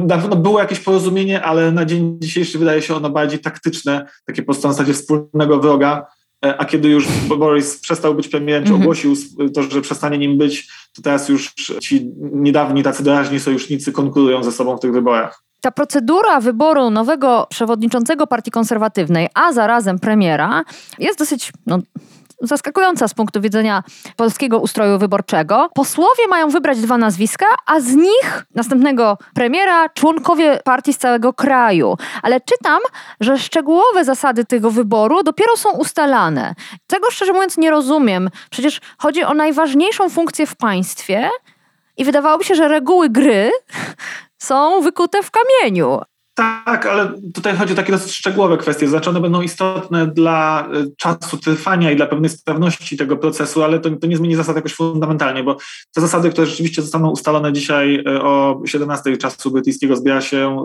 na 0.06 0.18
pewno 0.18 0.36
było 0.36 0.60
jakieś 0.60 0.80
porozumienie, 0.80 1.44
ale 1.44 1.72
na 1.72 1.86
dzień 1.86 2.18
dzisiejszy 2.20 2.60
wydaje 2.60 2.82
się 2.82 2.96
ono 2.96 3.10
bardziej 3.10 3.40
taktyczne, 3.40 4.08
takie 4.26 4.42
po 4.42 4.46
prostu 4.46 4.68
na 4.68 4.74
zasadzie 4.74 4.94
wspólnego 4.94 5.60
wroga, 5.60 6.06
e, 6.46 6.58
a 6.58 6.66
kiedy 6.66 6.90
już 6.90 7.08
Boris 7.38 7.80
przestał 7.80 8.16
być 8.16 8.28
premierem, 8.28 8.64
czy 8.64 8.70
mhm. 8.70 8.82
ogłosił 8.82 9.16
to, 9.54 9.64
że 9.64 9.82
przestanie 9.82 10.18
nim 10.18 10.38
być, 10.38 10.68
to 10.96 11.02
teraz 11.02 11.30
już 11.30 11.54
ci 11.82 12.12
niedawni 12.18 12.84
tacy 12.84 13.04
doraźni 13.04 13.40
sojusznicy 13.40 13.92
konkurują 13.92 14.44
ze 14.44 14.52
sobą 14.52 14.78
w 14.78 14.80
tych 14.80 14.92
wyborach. 14.92 15.44
Ta 15.62 15.72
procedura 15.72 16.40
wyboru 16.40 16.90
nowego 16.90 17.48
przewodniczącego 17.50 18.28
Partii 18.28 18.52
Konserwatywnej, 18.52 19.30
a 19.34 19.54
zarazem 19.54 20.00
premiera, 20.00 20.64
jest 21.00 21.20
dosyć 21.20 21.54
no, 21.66 21.80
zaskakująca 22.42 23.08
z 23.08 23.14
punktu 23.14 23.42
widzenia 23.42 23.84
polskiego 24.16 24.60
ustroju 24.60 25.00
wyborczego. 25.00 25.70
Posłowie 25.74 26.28
mają 26.30 26.50
wybrać 26.50 26.82
dwa 26.82 26.98
nazwiska, 26.98 27.46
a 27.66 27.80
z 27.80 27.96
nich 27.96 28.46
następnego 28.56 29.18
premiera 29.34 29.90
członkowie 29.90 30.60
partii 30.64 30.94
z 30.94 30.98
całego 30.98 31.34
kraju. 31.34 31.98
Ale 32.24 32.42
czytam, 32.42 32.80
że 33.20 33.40
szczegółowe 33.40 34.06
zasady 34.06 34.46
tego 34.46 34.72
wyboru 34.72 35.24
dopiero 35.24 35.58
są 35.58 35.72
ustalane. 35.72 36.56
Tego 36.88 37.12
szczerze 37.12 37.34
mówiąc 37.34 37.58
nie 37.58 37.72
rozumiem. 37.72 38.30
Przecież 38.50 38.82
chodzi 38.98 39.24
o 39.24 39.34
najważniejszą 39.34 40.10
funkcję 40.10 40.48
w 40.48 40.56
państwie. 40.56 41.30
I 41.98 42.06
wydawałoby 42.06 42.44
się, 42.44 42.56
że 42.56 42.68
reguły 42.68 43.10
gry 43.10 43.52
są 44.42 44.82
wykute 44.82 45.24
w 45.24 45.32
kamieniu. 45.32 46.02
Tak, 46.34 46.86
ale 46.86 47.14
tutaj 47.34 47.56
chodzi 47.56 47.74
o 47.74 47.76
takie 47.76 47.92
dosyć 47.92 48.12
szczegółowe 48.16 48.58
kwestie. 48.58 48.88
Znaczy 48.88 49.10
one 49.10 49.22
będą 49.22 49.42
istotne 49.42 50.08
dla 50.08 50.68
e, 50.74 50.86
czasu 50.98 51.38
trwania 51.38 51.92
i 51.92 51.96
dla 51.96 52.06
pewnej 52.06 52.30
sprawności 52.30 52.98
tego 52.98 53.18
procesu, 53.18 53.64
ale 53.64 53.80
to, 53.80 53.90
to 53.90 54.08
nie 54.08 54.18
zmieni 54.18 54.36
zasad 54.36 54.56
jakoś 54.56 54.74
fundamentalnie, 54.74 55.44
bo 55.44 55.58
te 55.94 56.02
zasady, 56.02 56.30
które 56.30 56.48
rzeczywiście 56.48 56.82
zostaną 56.82 57.10
ustalone 57.10 57.54
dzisiaj 57.54 58.04
e, 58.08 58.22
o 58.22 58.62
17 58.66 59.18
czasu 59.18 59.52
brytyjskiego 59.52 59.96
zbiera 59.96 60.22
się 60.22 60.58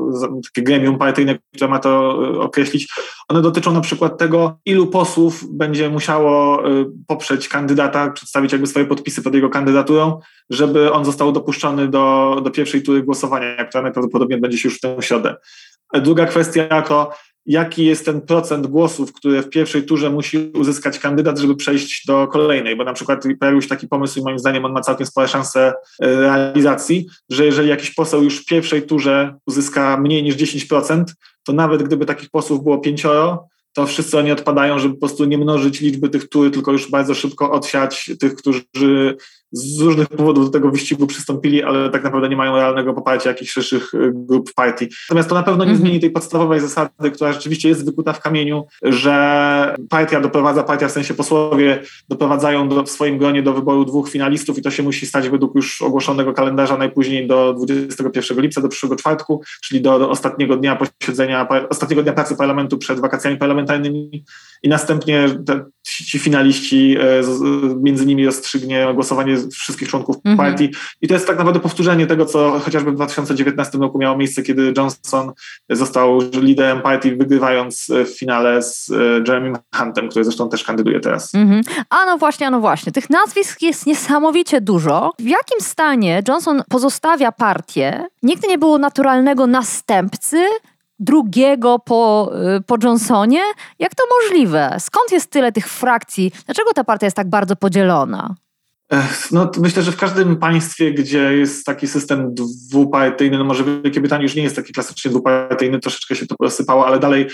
takie 0.45 0.63
gremium 0.63 0.99
partyjne, 0.99 1.39
które 1.55 1.71
ma 1.71 1.79
to 1.79 2.19
e, 2.35 2.41
określić. 2.41 2.89
One 3.29 3.43
dotyczą 3.43 3.73
na 3.73 3.81
przykład 3.81 4.19
tego, 4.19 4.59
ilu 4.65 4.87
posłów 4.87 5.45
będzie 5.57 5.91
musiało 5.91 6.63
poprzeć 7.07 7.49
kandydata, 7.49 8.11
przedstawić 8.11 8.53
jakby 8.53 8.67
swoje 8.67 8.87
podpisy 8.87 9.23
pod 9.23 9.35
jego 9.35 9.49
kandydaturą, 9.49 10.21
żeby 10.51 10.93
on 10.93 11.05
został 11.05 11.33
dopuszczony 11.33 11.89
do, 11.89 12.37
do 12.45 12.51
pierwszej 12.51 12.83
tury 12.83 13.03
głosowania, 13.03 13.65
która 13.65 13.83
najprawdopodobniej 13.83 14.41
będzie 14.41 14.59
się 14.59 14.69
już 14.69 14.79
w 14.79 14.81
tę 14.81 14.97
środę. 15.01 15.37
Druga 15.95 16.27
kwestia 16.27 16.83
to, 16.83 17.11
jaki 17.47 17.85
jest 17.85 18.05
ten 18.05 18.21
procent 18.21 18.67
głosów, 18.67 19.13
które 19.13 19.43
w 19.43 19.49
pierwszej 19.49 19.83
turze 19.83 20.11
musi 20.11 20.39
uzyskać 20.39 20.99
kandydat, 20.99 21.39
żeby 21.39 21.57
przejść 21.57 22.07
do 22.07 22.27
kolejnej, 22.27 22.77
bo 22.77 22.85
na 22.85 22.93
przykład 22.93 23.25
pojawił 23.41 23.63
się 23.63 23.69
taki 23.69 23.89
pomysł 23.89 24.21
i 24.21 24.23
moim 24.23 24.39
zdaniem 24.39 24.65
on 24.65 24.73
ma 24.73 24.81
całkiem 24.81 25.07
spore 25.07 25.29
szanse 25.29 25.73
e, 26.03 26.21
realizacji, 26.21 27.07
że 27.31 27.45
jeżeli 27.45 27.69
jakiś 27.69 27.91
poseł 27.95 28.23
już 28.23 28.43
w 28.43 28.45
pierwszej 28.45 28.83
turze 28.83 29.35
uzyska 29.47 29.97
mniej 29.97 30.23
niż 30.23 30.37
10%, 30.37 31.05
to 31.45 31.53
nawet 31.53 31.83
gdyby 31.83 32.07
takich 32.07 32.31
posłów 32.31 32.63
było 32.63 32.79
pięcioro, 32.79 33.49
to 33.73 33.87
wszyscy 33.87 34.19
oni 34.19 34.33
odpadają, 34.33 34.79
żeby 34.79 34.95
po 34.95 35.01
prostu 35.01 35.25
nie 35.25 35.39
mnożyć 35.39 35.81
liczby 35.81 36.09
tych 36.09 36.29
tur, 36.29 36.51
tylko 36.51 36.73
już 36.73 36.91
bardzo 36.91 37.15
szybko 37.15 37.53
odsiać 37.53 38.11
tych, 38.21 38.35
którzy 38.35 39.17
z 39.53 39.81
różnych 39.81 40.09
powodów 40.09 40.45
do 40.45 40.51
tego 40.51 40.71
wyścigu 40.71 41.07
przystąpili, 41.07 41.63
ale 41.63 41.91
tak 41.91 42.05
naprawdę 42.05 42.29
nie 42.29 42.37
mają 42.37 42.57
realnego 42.57 42.95
poparcia 42.95 43.31
jakichś 43.31 43.53
szerszych 43.53 43.95
y, 43.95 44.13
grup 44.15 44.55
partii. 44.55 44.89
Natomiast 45.09 45.29
to 45.29 45.35
na 45.35 45.43
pewno 45.43 45.65
nie 45.65 45.71
mm 45.71 45.77
-hmm. 45.77 45.85
zmieni 45.85 46.01
tej 46.01 46.11
podstawowej 46.11 46.61
zasady, 46.61 47.11
która 47.15 47.33
rzeczywiście 47.33 47.69
jest 47.69 47.85
wykuta 47.85 48.13
w 48.13 48.21
kamieniu, 48.21 48.67
że 48.83 49.77
partia 49.89 50.21
doprowadza, 50.21 50.63
partia 50.63 50.89
w 50.89 50.93
sensie 50.93 51.15
posłowie 51.15 51.83
doprowadzają 52.09 52.69
do, 52.69 52.83
w 52.83 52.91
swoim 52.91 53.19
gronie 53.19 53.43
do 53.43 53.53
wyboru 53.53 53.85
dwóch 53.85 54.11
finalistów 54.11 54.59
i 54.59 54.63
to 54.63 54.71
się 54.71 54.83
musi 54.83 55.07
stać 55.07 55.29
według 55.29 55.55
już 55.55 55.83
ogłoszonego 55.83 56.33
kalendarza 56.33 56.77
najpóźniej 56.77 57.27
do 57.27 57.55
21 57.55 58.41
lipca, 58.41 58.61
do 58.61 58.69
przyszłego 58.69 58.97
czwartku, 58.97 59.43
czyli 59.63 59.81
do, 59.81 59.99
do 59.99 60.11
ostatniego 60.11 60.57
dnia 60.57 60.77
posiedzenia, 60.77 61.49
ostatniego 61.69 62.03
dnia 62.03 62.13
pracy 62.13 62.37
parlamentu 62.37 62.79
przed 62.79 63.01
wakacjami 63.01 63.37
parlamentarnymi 63.37 64.25
i 64.63 64.69
następnie 64.69 65.29
te, 65.47 65.65
ci 65.83 66.19
finaliści, 66.19 66.97
e, 67.01 67.23
między 67.83 68.07
nimi 68.07 68.27
rozstrzygnie 68.27 68.89
głosowanie 68.95 69.36
wszystkich 69.53 69.89
członków 69.89 70.17
mm 70.25 70.37
-hmm. 70.37 70.41
partii. 70.41 70.71
I 71.03 71.09
to 71.09 71.15
jest 71.15 71.27
tak 71.27 71.37
naprawdę 71.37 71.61
powtórzenie 71.61 72.07
tego, 72.07 72.27
co 72.27 72.61
chociażby 72.61 72.93
w 72.93 72.95
2019 72.95 73.79
roku 73.79 73.99
miało 73.99 74.17
miejsce, 74.17 74.43
kiedy 74.43 74.73
Johnson 74.77 75.33
został 75.71 76.19
liderem 76.33 76.83
partii, 76.83 77.17
wygrywając 77.17 77.87
w 78.07 78.19
finale 78.19 78.63
z 78.63 78.91
e, 78.91 78.95
Jeremy 79.29 79.53
Huntem, 79.75 80.09
który 80.09 80.25
zresztą 80.25 80.49
też 80.49 80.65
kandyduje 80.65 81.01
teraz. 81.01 81.35
Mm 81.35 81.49
-hmm. 81.49 81.85
A 81.91 82.07
no 82.07 82.19
właśnie, 82.19 82.47
a 82.47 82.51
no 82.51 82.61
właśnie. 82.61 82.93
Tych 82.93 83.11
nazwisk 83.11 83.63
jest 83.63 83.87
niesamowicie 83.87 84.61
dużo. 84.61 85.13
W 85.19 85.29
jakim 85.29 85.61
stanie 85.61 86.23
Johnson 86.29 86.63
pozostawia 86.69 87.33
partię? 87.33 88.07
Nigdy 88.23 88.49
nie 88.49 88.59
było 88.59 88.79
naturalnego 88.79 89.47
następcy, 89.47 90.47
drugiego 90.99 91.79
po, 91.79 92.33
y, 92.57 92.61
po 92.61 92.77
Johnsonie? 92.83 93.41
Jak 93.79 93.95
to 93.95 94.05
możliwe? 94.21 94.77
Skąd 94.79 95.13
jest 95.13 95.31
tyle 95.31 95.53
tych 95.53 95.69
frakcji? 95.69 96.33
Dlaczego 96.47 96.73
ta 96.73 96.85
partia 96.85 97.07
jest 97.07 97.17
tak 97.17 97.31
bardzo 97.31 97.57
podzielona? 97.57 98.35
No, 99.33 99.51
myślę, 99.59 99.83
że 99.83 99.93
w 99.93 99.97
każdym 99.97 100.37
państwie, 100.37 100.93
gdzie 100.93 101.37
jest 101.37 101.67
taki 101.67 101.87
system 101.87 102.35
dwupartyjny, 102.35 103.39
no 103.39 103.45
może 103.45 103.65
Wielkiej 103.65 104.03
Brytanii 104.03 104.23
już 104.23 104.35
nie 104.35 104.43
jest 104.43 104.57
taki 104.57 104.73
klasycznie 104.73 105.11
dwupartyjny, 105.11 105.81
troszeczkę 105.81 106.17
się 106.17 106.27
to 106.27 106.35
rozsypało, 106.41 106.87
ale 106.87 106.99
dalej 106.99 107.27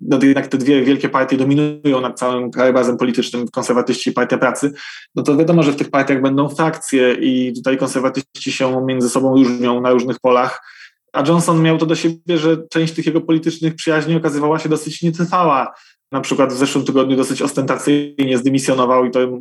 no 0.00 0.18
jednak 0.22 0.46
te 0.46 0.58
dwie 0.58 0.82
wielkie 0.82 1.08
partie 1.08 1.36
dominują 1.36 2.00
nad 2.00 2.18
całym 2.18 2.50
krajobrazem 2.50 2.96
politycznym, 2.96 3.48
konserwatyści 3.48 4.10
i 4.10 4.12
Partia 4.12 4.38
Pracy, 4.38 4.72
no 5.14 5.22
to 5.22 5.36
wiadomo, 5.36 5.62
że 5.62 5.72
w 5.72 5.76
tych 5.76 5.90
partiach 5.90 6.22
będą 6.22 6.48
frakcje 6.48 7.12
i 7.12 7.52
tutaj 7.52 7.76
konserwatyści 7.76 8.52
się 8.52 8.84
między 8.86 9.08
sobą 9.08 9.34
różnią 9.34 9.80
na 9.80 9.90
różnych 9.90 10.18
polach 10.20 10.60
a 11.12 11.22
Johnson 11.26 11.62
miał 11.62 11.78
to 11.78 11.86
do 11.86 11.96
siebie, 11.96 12.38
że 12.38 12.56
część 12.70 12.94
tych 12.94 13.06
jego 13.06 13.20
politycznych 13.20 13.74
przyjaźni 13.74 14.16
okazywała 14.16 14.58
się 14.58 14.68
dosyć 14.68 15.02
nietrwała. 15.02 15.74
Na 16.12 16.20
przykład 16.20 16.52
w 16.52 16.56
zeszłym 16.56 16.84
tygodniu 16.84 17.16
dosyć 17.16 17.42
ostentacyjnie 17.42 18.38
zdymisjonował 18.38 19.04
i 19.04 19.10
to 19.10 19.38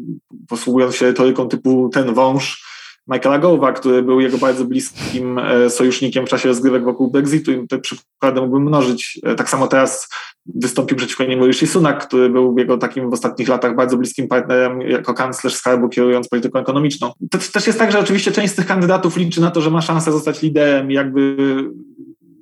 posługując 0.47 0.95
się 0.95 1.05
retoryką 1.05 1.47
typu 1.47 1.89
ten 1.93 2.13
wąż, 2.13 2.67
Michaela 3.07 3.39
Gowa, 3.39 3.71
który 3.73 4.03
był 4.03 4.21
jego 4.21 4.37
bardzo 4.37 4.65
bliskim 4.65 5.39
e, 5.39 5.69
sojusznikiem 5.69 6.25
w 6.25 6.29
czasie 6.29 6.49
rozgrywek 6.49 6.83
wokół 6.83 7.11
Brexitu 7.11 7.51
i 7.51 7.67
te 7.67 7.79
przykłady 7.79 8.41
mógłbym 8.41 8.63
mnożyć. 8.63 9.19
E, 9.23 9.35
tak 9.35 9.49
samo 9.49 9.67
teraz 9.67 10.09
wystąpił 10.45 10.97
przeciwko 10.97 11.23
niemu 11.23 11.45
Rishi 11.45 11.67
Sunak, 11.67 12.07
który 12.07 12.29
był 12.29 12.57
jego 12.57 12.77
takim 12.77 13.09
w 13.09 13.13
ostatnich 13.13 13.47
latach 13.47 13.75
bardzo 13.75 13.97
bliskim 13.97 14.27
partnerem 14.27 14.81
jako 14.81 15.13
kanclerz 15.13 15.55
skarbu 15.55 15.89
kierując 15.89 16.27
polityką 16.27 16.59
ekonomiczną. 16.59 17.11
To 17.31 17.37
też 17.53 17.67
jest 17.67 17.79
tak, 17.79 17.91
że 17.91 17.99
oczywiście 17.99 18.31
część 18.31 18.53
z 18.53 18.55
tych 18.55 18.65
kandydatów 18.65 19.17
liczy 19.17 19.41
na 19.41 19.51
to, 19.51 19.61
że 19.61 19.71
ma 19.71 19.81
szansę 19.81 20.11
zostać 20.11 20.41
liderem 20.41 20.91
i 20.91 20.93
jakby 20.93 21.37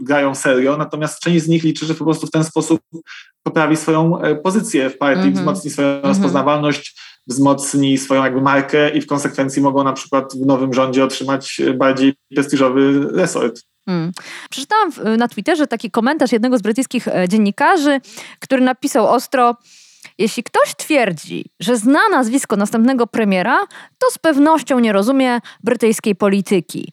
grają 0.06 0.36
serio, 0.36 0.78
natomiast 0.78 1.20
część 1.20 1.46
z 1.46 1.48
nich 1.48 1.64
liczy, 1.64 1.86
że 1.86 1.96
po 1.96 2.04
prostu 2.04 2.28
w 2.28 2.32
ten 2.32 2.44
sposób 2.44 2.82
poprawi 3.44 3.76
swoją 3.76 4.22
e, 4.22 4.36
pozycję 4.36 4.90
w 4.90 4.98
partii, 4.98 5.22
mm 5.22 5.34
-hmm. 5.34 5.38
wzmocni 5.38 5.72
swoją 5.72 5.88
mm 5.88 6.02
-hmm. 6.02 6.08
rozpoznawalność, 6.08 7.00
wzmocni 7.28 7.98
swoją 7.98 8.24
jakby 8.24 8.42
markę 8.42 8.90
i 8.90 9.02
w 9.02 9.08
konsekwencji 9.08 9.62
mogą 9.62 9.84
na 9.84 9.94
przykład 9.94 10.34
w 10.34 10.46
nowym 10.46 10.74
rządzie 10.74 11.04
otrzymać 11.04 11.62
bardziej 11.78 12.14
prestiżowy 12.36 13.08
resort. 13.12 13.62
Hmm. 13.86 14.12
Przeczytałam 14.50 15.18
na 15.18 15.28
Twitterze 15.28 15.68
taki 15.68 15.92
komentarz 15.92 16.32
jednego 16.32 16.58
z 16.58 16.62
brytyjskich 16.62 17.08
e, 17.08 17.30
dziennikarzy, 17.30 18.02
który 18.40 18.62
napisał 18.62 19.08
ostro: 19.08 19.56
Jeśli 20.18 20.44
ktoś 20.44 20.76
twierdzi, 20.78 21.46
że 21.60 21.78
zna 21.78 22.00
nazwisko 22.12 22.56
następnego 22.56 23.08
premiera, 23.08 23.60
to 23.98 24.12
z 24.12 24.18
pewnością 24.18 24.80
nie 24.80 24.94
rozumie 24.94 25.40
brytyjskiej 25.64 26.16
polityki. 26.16 26.92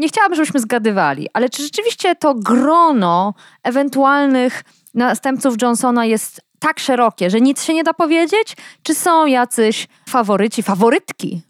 Nie 0.00 0.08
chciałabym, 0.08 0.36
żebyśmy 0.36 0.60
zgadywali, 0.60 1.28
ale 1.32 1.48
czy 1.48 1.62
rzeczywiście 1.62 2.14
to 2.14 2.34
grono 2.34 3.34
ewentualnych 3.62 4.62
następców 4.94 5.54
Johnsona 5.62 6.06
jest 6.06 6.40
tak 6.58 6.80
szerokie, 6.80 7.30
że 7.30 7.40
nic 7.40 7.62
się 7.62 7.74
nie 7.74 7.84
da 7.84 7.94
powiedzieć? 7.94 8.56
Czy 8.82 8.94
są 8.94 9.26
jacyś 9.26 9.88
faworyci, 10.08 10.62
faworytki? 10.62 11.42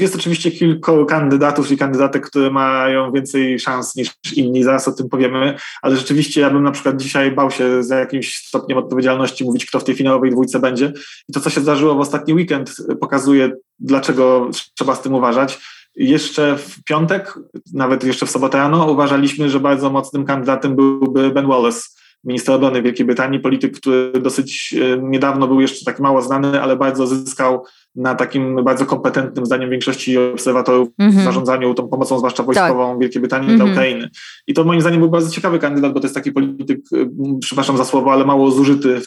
Jest 0.00 0.14
oczywiście 0.14 0.50
kilku 0.50 1.06
kandydatów 1.06 1.70
i 1.70 1.76
kandydatek, 1.76 2.26
które 2.26 2.50
mają 2.50 3.12
więcej 3.12 3.58
szans 3.60 3.96
niż 3.96 4.10
inni, 4.36 4.62
zaraz 4.62 4.88
o 4.88 4.92
tym 4.92 5.08
powiemy, 5.08 5.54
ale 5.82 5.96
rzeczywiście 5.96 6.40
ja 6.40 6.50
bym 6.50 6.62
na 6.62 6.70
przykład 6.70 6.96
dzisiaj 6.96 7.32
bał 7.32 7.50
się 7.50 7.82
za 7.82 7.96
jakimś 7.96 8.36
stopniem 8.36 8.78
odpowiedzialności 8.78 9.44
mówić, 9.44 9.66
kto 9.66 9.80
w 9.80 9.84
tej 9.84 9.94
finałowej 9.94 10.30
dwójce 10.30 10.58
będzie. 10.58 10.92
I 11.28 11.32
to, 11.32 11.40
co 11.40 11.50
się 11.50 11.60
zdarzyło 11.60 11.94
w 11.94 12.00
ostatni 12.00 12.34
weekend, 12.34 12.76
pokazuje, 13.00 13.50
dlaczego 13.78 14.50
trzeba 14.74 14.94
z 14.94 15.02
tym 15.02 15.14
uważać. 15.14 15.58
Jeszcze 15.96 16.56
w 16.56 16.84
piątek, 16.84 17.38
nawet 17.74 18.04
jeszcze 18.04 18.26
w 18.26 18.30
sobotę 18.30 18.58
rano, 18.58 18.86
uważaliśmy, 18.86 19.50
że 19.50 19.60
bardzo 19.60 19.90
mocnym 19.90 20.24
kandydatem 20.24 20.76
byłby 20.76 21.30
Ben 21.30 21.46
Wallace 21.46 21.80
ministra 22.26 22.54
obrony 22.54 22.82
Wielkiej 22.82 23.06
Brytanii, 23.06 23.40
polityk, 23.40 23.76
który 23.76 24.12
dosyć 24.20 24.74
e, 24.82 24.98
niedawno 25.02 25.48
był 25.48 25.60
jeszcze 25.60 25.84
tak 25.84 26.00
mało 26.00 26.22
znany, 26.22 26.62
ale 26.62 26.76
bardzo 26.76 27.06
zyskał 27.06 27.64
na 27.94 28.14
takim 28.14 28.64
bardzo 28.64 28.86
kompetentnym, 28.86 29.46
zdaniem 29.46 29.70
większości 29.70 30.18
obserwatorów, 30.18 30.88
mm 30.98 31.12
-hmm. 31.12 31.24
zarządzaniu 31.24 31.74
tą 31.74 31.88
pomocą, 31.88 32.18
zwłaszcza 32.18 32.42
wojskową 32.42 32.90
tak. 32.90 33.00
Wielkiej 33.00 33.20
Brytanii 33.20 33.48
mm 33.48 33.60
-hmm. 33.60 33.64
dla. 33.64 33.72
Ukrainy. 33.72 34.10
I 34.46 34.54
to 34.54 34.64
moim 34.64 34.80
zdaniem 34.80 35.00
był 35.00 35.10
bardzo 35.10 35.30
ciekawy 35.30 35.58
kandydat, 35.58 35.92
bo 35.92 36.00
to 36.00 36.06
jest 36.06 36.14
taki 36.14 36.32
polityk, 36.32 36.80
e, 36.92 37.06
przepraszam 37.40 37.76
za 37.76 37.84
słowo, 37.84 38.12
ale 38.12 38.24
mało 38.24 38.50
zużyty, 38.50 39.00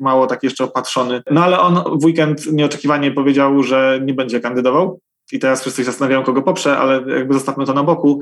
mało 0.00 0.26
tak 0.26 0.42
jeszcze 0.42 0.64
opatrzony. 0.64 1.22
No 1.30 1.44
ale 1.44 1.60
on 1.60 1.98
w 2.00 2.04
weekend 2.04 2.52
nieoczekiwanie 2.52 3.10
powiedział, 3.10 3.62
że 3.62 4.00
nie 4.04 4.14
będzie 4.14 4.40
kandydował 4.40 5.00
i 5.32 5.38
teraz 5.38 5.60
wszyscy 5.60 5.82
się 5.82 5.84
zastanawiają, 5.84 6.22
kogo 6.22 6.42
poprze, 6.42 6.78
ale 6.78 7.04
jakby 7.16 7.34
zostawmy 7.34 7.66
to 7.66 7.74
na 7.74 7.82
boku. 7.82 8.20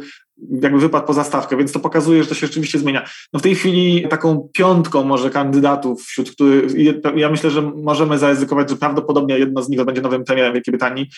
jakby 0.63 0.79
wypadł 0.79 1.07
poza 1.07 1.25
stawkę, 1.25 1.57
więc 1.57 1.73
to 1.73 1.81
pokazuje, 1.81 2.23
że 2.23 2.29
to 2.29 2.35
się 2.35 2.47
rzeczywiście 2.47 2.79
zmienia. 2.79 3.09
No 3.33 3.41
w 3.41 3.43
tej 3.43 3.55
chwili 3.55 4.09
taką 4.09 4.49
piątką 4.53 5.05
może 5.05 5.31
kandydatów, 5.31 6.03
wśród 6.03 6.31
których 6.31 6.73
ja 7.17 7.31
myślę, 7.31 7.51
że 7.51 7.63
możemy 7.63 8.19
zaryzykować, 8.19 8.71
że 8.71 8.77
prawdopodobnie 8.77 9.39
jedno 9.39 9.63
z 9.63 9.69
nich 9.69 9.85
będzie 9.85 10.03
nowym 10.03 10.25
premierem 10.25 10.53
Wielkiej 10.53 10.73
Brytanii. 10.73 11.11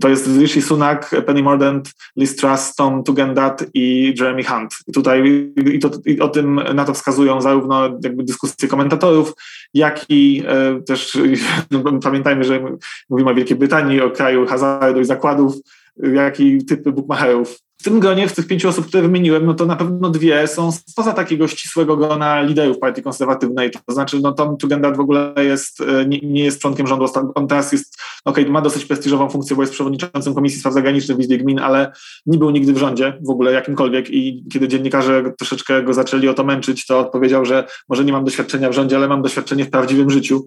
To 0.00 0.08
jest 0.08 0.26
Rishi 0.26 0.62
Sunak, 0.62 1.14
Penny 1.26 1.42
Mordaunt, 1.42 1.92
Liz 2.16 2.36
Truss, 2.36 2.74
Tom 2.74 3.04
Tugendhat 3.04 3.64
i 3.74 4.14
Jeremy 4.18 4.44
Hunt. 4.44 4.74
I 4.86 4.92
tutaj 4.92 5.52
i, 5.72 5.78
to, 5.78 5.90
i 6.06 6.20
o 6.20 6.28
tym 6.28 6.60
na 6.74 6.84
to 6.84 6.94
wskazują 6.94 7.40
zarówno 7.40 7.84
jakby 8.04 8.24
dyskusje 8.24 8.68
komentatorów, 8.68 9.32
jak 9.74 10.06
i 10.08 10.42
e, 10.46 10.80
też 10.82 11.18
no, 11.70 11.98
pamiętajmy, 12.02 12.44
że 12.44 12.60
mówimy 13.08 13.30
o 13.30 13.34
Wielkiej 13.34 13.56
Brytanii, 13.56 14.00
o 14.00 14.10
kraju 14.10 14.46
hazardu 14.46 15.00
i 15.00 15.04
zakładów, 15.04 15.54
jak 15.96 16.40
i 16.40 16.64
typy 16.64 16.92
bookmacherów 16.92 17.58
w 17.80 17.82
tym 17.82 18.00
gronie, 18.00 18.28
w 18.28 18.34
tych 18.34 18.46
pięciu 18.46 18.68
osób, 18.68 18.86
które 18.86 19.02
wymieniłem, 19.02 19.46
no 19.46 19.54
to 19.54 19.66
na 19.66 19.76
pewno 19.76 20.10
dwie 20.10 20.46
są 20.46 20.72
spoza 20.72 21.12
takiego 21.12 21.48
ścisłego 21.48 21.96
grona 21.96 22.42
liderów 22.42 22.78
partii 22.78 23.02
konserwatywnej. 23.02 23.70
To 23.70 23.92
znaczy, 23.92 24.20
no 24.22 24.32
Tom 24.32 24.56
Tugendhat 24.56 24.96
w 24.96 25.00
ogóle 25.00 25.34
jest, 25.36 25.80
e, 25.80 26.06
nie, 26.06 26.18
nie 26.18 26.44
jest 26.44 26.60
członkiem 26.60 26.86
rządu. 26.86 27.06
On 27.34 27.48
teraz 27.48 27.72
jest, 27.72 27.96
okej, 28.24 28.44
okay, 28.44 28.52
ma 28.52 28.60
dosyć 28.60 28.84
prestiżową 28.84 29.30
funkcję, 29.30 29.56
bo 29.56 29.62
jest 29.62 29.72
przewodniczącym 29.72 30.34
Komisji 30.34 30.60
Spraw 30.60 30.74
Zagranicznych 30.74 31.16
w 31.16 31.20
Izbie 31.20 31.38
Gmin, 31.38 31.58
ale 31.58 31.92
nie 32.26 32.38
był 32.38 32.50
nigdy 32.50 32.72
w 32.72 32.78
rządzie 32.78 33.18
w 33.26 33.30
ogóle 33.30 33.52
jakimkolwiek 33.52 34.10
i 34.10 34.44
kiedy 34.52 34.68
dziennikarze 34.68 35.32
troszeczkę 35.38 35.82
go 35.82 35.94
zaczęli 35.94 36.28
o 36.28 36.34
to 36.34 36.44
męczyć, 36.44 36.86
to 36.86 36.98
odpowiedział, 36.98 37.44
że 37.44 37.66
może 37.88 38.04
nie 38.04 38.12
mam 38.12 38.24
doświadczenia 38.24 38.70
w 38.70 38.74
rządzie, 38.74 38.96
ale 38.96 39.08
mam 39.08 39.22
doświadczenie 39.22 39.64
w 39.64 39.70
prawdziwym 39.70 40.10
życiu 40.10 40.46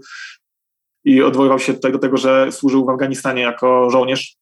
i 1.05 1.21
odwoływał 1.21 1.59
się 1.59 1.73
tutaj 1.73 1.91
do 1.91 1.99
tego, 1.99 2.17
że 2.17 2.51
służył 2.51 2.85
w 2.85 2.89
Afganistanie 2.89 3.41
jako 3.41 3.89
żołnierz. 3.89 4.35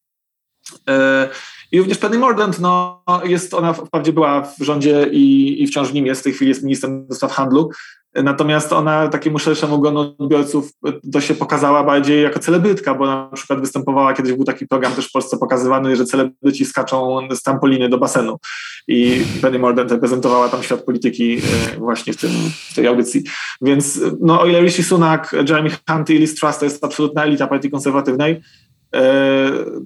I 1.72 1.80
również 1.80 1.98
Penny 1.98 2.20
Mordaunt, 2.20 2.60
no, 2.60 3.04
jest 3.24 3.54
ona 3.54 3.74
wprawdzie 3.74 4.14
była 4.14 4.42
w 4.42 4.64
rządzie 4.64 5.08
i, 5.12 5.64
i 5.64 5.68
wciąż 5.68 5.90
w 5.90 5.94
nim 5.94 6.06
jest, 6.06 6.22
w 6.22 6.24
tej 6.24 6.34
chwili 6.34 6.50
jest 6.50 6.64
ministrem 6.64 7.08
do 7.08 7.16
spraw 7.16 7.32
handlu, 7.32 7.70
Natomiast 8.16 8.74
ona 8.74 9.08
takiemu 9.08 9.40
szerszemu 9.40 9.80
gronu 9.80 10.16
odbiorców 10.20 10.72
to 11.14 11.22
się 11.22 11.36
pokazała 11.36 11.84
bardziej 11.84 12.24
jako 12.24 12.40
celebrytka, 12.40 12.96
bo 12.96 13.06
na 13.06 13.30
przykład 13.34 13.60
występowała, 13.60 14.14
kiedyś 14.14 14.34
był 14.34 14.44
taki 14.44 14.68
program 14.68 14.94
też 14.94 15.08
w 15.08 15.12
Polsce 15.12 15.38
pokazywany, 15.38 15.96
że 15.96 16.06
celebryci 16.06 16.66
skaczą 16.66 17.28
z 17.32 17.42
trampoliny 17.42 17.90
do 17.90 17.98
basenu 17.98 18.38
i 18.88 19.26
Penny 19.42 19.60
Mordaunt 19.60 19.92
reprezentowała 19.92 20.50
tam 20.50 20.64
świat 20.64 20.84
polityki 20.84 21.38
e, 21.38 21.78
właśnie 21.78 22.14
w, 22.14 22.18
tym, 22.18 22.32
w 22.72 22.76
tej 22.76 22.88
audycji. 22.88 23.24
Więc 23.62 24.00
no, 24.22 24.42
o 24.42 24.46
ile 24.46 24.62
Rishi 24.62 24.84
Sunak, 24.84 25.36
Jeremy 25.50 25.70
Hunt 25.90 26.10
i 26.10 26.18
Liz 26.18 26.36
Truss 26.36 26.58
to 26.58 26.66
jest 26.66 26.84
absolutna 26.84 27.24
elita 27.24 27.48
partii 27.48 27.72
konserwatywnej, 27.72 28.42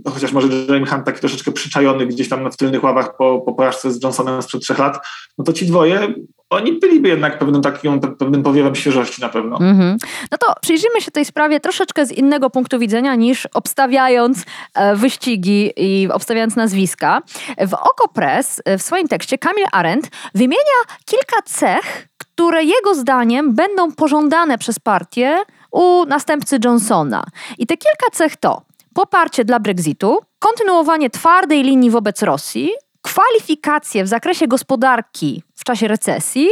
no 0.05 0.11
chociaż 0.11 0.31
może 0.31 0.47
Jeremy 0.47 0.85
Hunt 0.85 1.05
taki 1.05 1.19
troszeczkę 1.19 1.51
przyczajony 1.51 2.05
gdzieś 2.05 2.29
tam 2.29 2.51
w 2.51 2.57
tylnych 2.57 2.83
ławach 2.83 3.17
po, 3.17 3.41
po 3.41 3.53
porażce 3.53 3.91
z 3.91 4.03
Johnsonem 4.03 4.41
sprzed 4.41 4.61
trzech 4.61 4.79
lat, 4.79 5.07
no 5.37 5.43
to 5.43 5.53
ci 5.53 5.65
dwoje, 5.65 6.13
oni 6.53 6.73
byliby 6.73 7.09
jednak 7.09 7.39
pewnym 7.39 7.61
takim, 7.61 7.99
pewnym 7.99 8.43
powiewem 8.43 8.75
świeżości 8.75 9.21
na 9.21 9.29
pewno. 9.29 9.57
Mm 9.57 9.79
-hmm. 9.79 9.97
No 10.31 10.37
to 10.37 10.53
przyjrzyjmy 10.61 11.01
się 11.01 11.11
tej 11.11 11.25
sprawie 11.25 11.59
troszeczkę 11.59 12.05
z 12.05 12.11
innego 12.11 12.49
punktu 12.49 12.79
widzenia 12.79 13.15
niż 13.15 13.47
obstawiając 13.53 14.45
e, 14.73 14.95
wyścigi 14.95 15.71
i 15.77 16.09
obstawiając 16.11 16.55
nazwiska. 16.55 17.21
W 17.67 17.73
Okopres 17.73 18.61
w 18.77 18.81
swoim 18.81 19.07
tekście 19.07 19.37
Kamil 19.37 19.65
Arendt 19.71 20.09
wymienia 20.35 20.79
kilka 21.05 21.41
cech, 21.45 22.07
które 22.17 22.63
jego 22.63 22.95
zdaniem 22.95 23.55
będą 23.55 23.91
pożądane 23.91 24.57
przez 24.57 24.79
partię 24.79 25.37
u 25.71 26.05
następcy 26.05 26.59
Johnsona. 26.65 27.23
I 27.57 27.67
te 27.67 27.77
kilka 27.77 28.05
cech 28.11 28.35
to 28.35 28.61
poparcie 28.93 29.45
dla 29.45 29.59
Brexitu, 29.59 30.19
kontynuowanie 30.39 31.09
twardej 31.09 31.63
linii 31.63 31.89
wobec 31.89 32.21
Rosji, 32.21 32.69
kwalifikacje 33.01 34.03
w 34.03 34.07
zakresie 34.07 34.47
gospodarki 34.47 35.43
w 35.55 35.63
czasie 35.63 35.87
recesji 35.87 36.47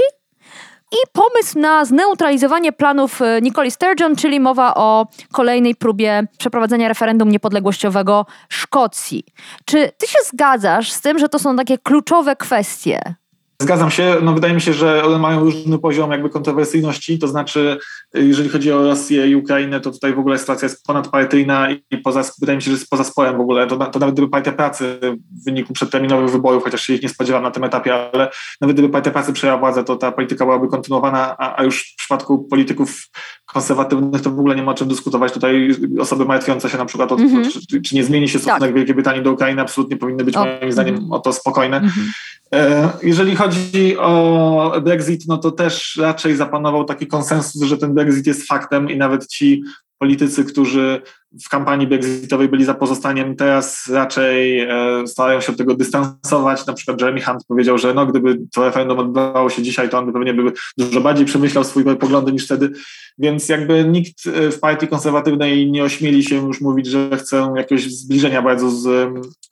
i 0.91 0.98
pomysł 1.13 1.60
na 1.60 1.86
zneutralizowanie 1.86 2.71
planów 2.71 3.21
e, 3.21 3.41
Nicole 3.41 3.71
Sturgeon, 3.71 4.15
czyli 4.15 4.39
mowa 4.39 4.75
o 4.75 5.07
kolejnej 5.31 5.75
próbie 5.75 6.27
przeprowadzenia 6.38 6.88
referendum 6.88 7.29
niepodległościowego 7.29 8.25
Szkocji. 8.50 9.24
Czy 9.65 9.91
ty 9.98 10.07
się 10.07 10.19
zgadzasz 10.25 10.91
z 10.91 11.01
tym, 11.01 11.19
że 11.19 11.29
to 11.29 11.39
są 11.39 11.55
takie 11.55 11.77
kluczowe 11.77 12.36
kwestie? 12.36 13.15
Zgadzam 13.62 13.91
się. 13.91 14.15
No 14.22 14.34
wydaje 14.34 14.53
mi 14.53 14.62
się, 14.62 14.74
że 14.74 15.03
one 15.03 15.20
mają 15.20 15.39
różny 15.39 15.80
poziom 15.80 16.12
jakby 16.12 16.30
kontrowersyjności, 16.30 17.20
to 17.20 17.27
znaczy 17.27 17.77
jeżeli 18.13 18.50
chodzi 18.50 18.72
o 18.72 18.84
Rosję 18.84 19.27
i 19.27 19.36
Ukrainę, 19.36 19.80
to 19.80 19.91
tutaj 19.91 20.13
w 20.13 20.20
ogóle 20.20 20.38
sytuacja 20.38 20.65
jest 20.65 20.86
ponadpartyjna 20.86 21.68
i 21.91 21.98
poza, 21.98 22.24
wydaje 22.39 22.56
mi 22.56 22.62
się, 22.62 22.72
że 22.72 22.77
jest 22.77 22.89
poza 22.89 23.03
sporem 23.03 23.38
w 23.38 23.39
ogóle. 23.39 23.68
To, 23.68 23.77
to 23.77 24.00
nawet 24.00 24.15
gdyby 24.15 24.30
Partia 24.30 24.51
Pracy 24.51 25.00
w 25.41 25.46
wyniku 25.46 25.74
przedterminowych 25.74 26.30
wyborów, 26.30 26.63
chociaż 26.63 26.82
się 26.82 26.94
ich 26.94 27.03
nie 27.03 27.10
spodziewam 27.10 27.44
na 27.44 27.51
tym 27.51 27.63
etapie, 27.63 28.10
ale 28.13 28.30
nawet 28.62 28.75
gdyby 28.75 28.89
Partia 28.89 29.12
Pracy 29.12 29.34
przejęła 29.34 29.60
władzę, 29.60 29.84
to 29.84 29.96
ta 29.96 30.12
polityka 30.12 30.46
byłaby 30.46 30.68
kontynuowana, 30.68 31.36
a, 31.38 31.60
a 31.60 31.63
już 31.63 31.93
w 31.93 31.95
przypadku 31.95 32.43
polityków 32.43 33.08
konserwatywnych 33.54 34.22
to 34.22 34.30
w 34.30 34.40
ogóle 34.40 34.56
nie 34.56 34.64
ma 34.64 34.72
o 34.72 34.74
czym 34.74 34.88
dyskutować. 34.88 35.32
Tutaj 35.32 35.76
osoby 36.00 36.26
martwiące 36.26 36.70
się 36.70 36.78
na 36.78 36.86
przykład 36.86 37.12
o 37.12 37.16
to, 37.16 37.24
mm 37.24 37.44
-hmm. 37.44 37.68
czy, 37.70 37.82
czy, 37.82 37.96
nie 37.96 38.04
zmieni 38.04 38.30
się 38.30 38.40
stosunek 38.40 38.62
tak. 38.62 38.74
Wielkiej 38.74 38.96
Brytanii 38.96 39.24
do 39.24 39.32
Ukrainy, 39.32 39.62
absolutnie 39.62 39.98
powinny 39.98 40.24
być 40.24 40.36
o. 40.36 40.46
moim 40.46 40.72
zdaniem 40.72 41.12
o 41.12 41.20
to 41.20 41.34
spokojne. 41.34 41.78
Mm 41.78 41.90
-hmm. 41.90 42.90
Jeżeli 43.04 43.36
chodzi 43.36 43.98
o 43.98 44.74
Brexit, 44.84 45.28
no 45.28 45.38
to 45.38 45.52
też 45.52 46.00
raczej 46.02 46.36
zapanował 46.36 46.86
taki 46.86 47.08
konsensus, 47.08 47.62
że 47.62 47.78
ten 47.78 47.94
Brexit 47.94 48.28
jest 48.28 48.48
faktem 48.48 48.90
i 48.90 48.98
nawet 48.98 49.28
ci 49.28 49.64
politycy, 50.02 50.46
którzy 50.46 51.02
w 51.46 51.50
kampanii 51.50 51.88
brexitowej 51.88 52.50
byli 52.50 52.66
za 52.66 52.74
pozostaniem, 52.74 53.36
teraz 53.36 53.88
raczej 53.88 54.60
e, 54.60 55.08
starają 55.08 55.42
się 55.42 55.52
od 55.52 55.58
tego 55.58 55.76
dystansować. 55.76 56.66
Na 56.66 56.74
przykład 56.74 57.02
Jeremy 57.02 57.22
Hunt 57.22 57.44
powiedział, 57.48 57.78
że 57.78 57.94
no, 57.94 58.06
gdyby 58.06 58.38
to 58.52 58.66
referendum 58.66 59.00
odbywało 59.00 59.50
się 59.50 59.62
dzisiaj, 59.62 59.90
to 59.90 60.00
on 60.00 60.14
pewnie 60.14 60.34
by 60.34 60.52
dużo 60.78 61.02
bardziej 61.02 61.26
przemyślał 61.26 61.64
swoje 61.64 61.96
poglądy 61.96 62.32
niż 62.32 62.46
wtedy. 62.46 62.72
Więc 63.18 63.50
jakby 63.50 63.86
nikt 63.86 64.28
e, 64.28 64.52
w 64.52 64.60
partii 64.60 64.88
konserwatywnej 64.88 65.72
nie 65.72 65.84
ośmieli 65.84 66.24
się 66.24 66.36
już 66.36 66.62
mówić, 66.62 66.88
że 66.88 67.18
chce 67.18 67.54
jakiegoś 67.56 67.84
zbliżenia 67.84 68.42
bardzo 68.42 68.70
z, 68.70 69.10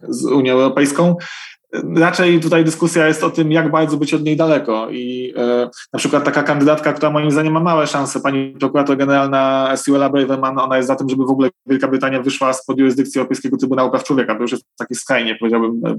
z 0.09 0.25
Unią 0.25 0.53
Europejską. 0.53 1.15
Raczej 1.95 2.39
tutaj 2.39 2.65
dyskusja 2.65 3.07
jest 3.07 3.23
o 3.23 3.29
tym, 3.29 3.51
jak 3.51 3.71
bardzo 3.71 3.97
być 3.97 4.13
od 4.13 4.23
niej 4.23 4.37
daleko. 4.37 4.89
I 4.89 5.33
e, 5.37 5.69
na 5.93 5.99
przykład 5.99 6.23
taka 6.23 6.43
kandydatka, 6.43 6.93
która 6.93 7.11
moim 7.11 7.31
zdaniem 7.31 7.53
ma 7.53 7.59
małe 7.59 7.87
szanse, 7.87 8.19
pani 8.19 8.55
prokurator 8.59 8.97
generalna 8.97 9.73
Suella 9.77 10.09
Braverman, 10.09 10.59
ona 10.59 10.77
jest 10.77 10.87
za 10.87 10.95
tym, 10.95 11.09
żeby 11.09 11.25
w 11.25 11.29
ogóle 11.29 11.49
Wielka 11.65 11.87
Brytania 11.87 12.21
wyszła 12.21 12.53
spod 12.53 12.77
jurysdykcji 12.79 13.19
Europejskiego 13.19 13.57
Trybunału 13.57 13.91
Praw 13.91 14.03
Człowieka. 14.03 14.35
To 14.35 14.41
już 14.41 14.51
jest 14.51 14.63
taki 14.77 14.95
skrajnie, 14.95 15.35
powiedziałbym, 15.35 15.81
e, 15.85 15.95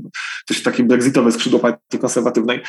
coś 0.48 0.62
takie 0.62 0.84
brexitowe 0.84 1.32
skrzydło 1.32 1.60
partii 1.60 1.98
konserwatywnej. 1.98 2.60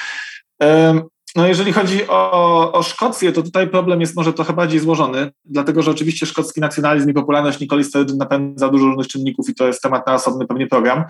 E, 0.64 1.02
no 1.36 1.48
jeżeli 1.48 1.74
chodzi 1.74 2.08
o, 2.08 2.72
o 2.74 2.84
Szkocję, 2.84 3.32
to 3.32 3.42
tutaj 3.44 3.70
problem 3.70 4.02
jest 4.02 4.16
może 4.16 4.34
trochę 4.34 4.54
bardziej 4.54 4.80
złożony, 4.80 5.32
dlatego 5.46 5.82
że 5.82 5.92
oczywiście 5.92 6.26
szkocki 6.26 6.62
nacjonalizm 6.62 7.10
i 7.10 7.14
popularność 7.14 7.60
Nicole 7.60 7.84
Sturgeon 7.84 8.18
napędza 8.18 8.70
dużo 8.70 8.86
różnych 8.86 9.08
czynników 9.08 9.50
i 9.50 9.56
to 9.56 9.68
jest 9.68 9.82
temat 9.82 10.08
na 10.08 10.14
osobny 10.14 10.48
pewnie 10.48 10.68
program. 10.68 11.04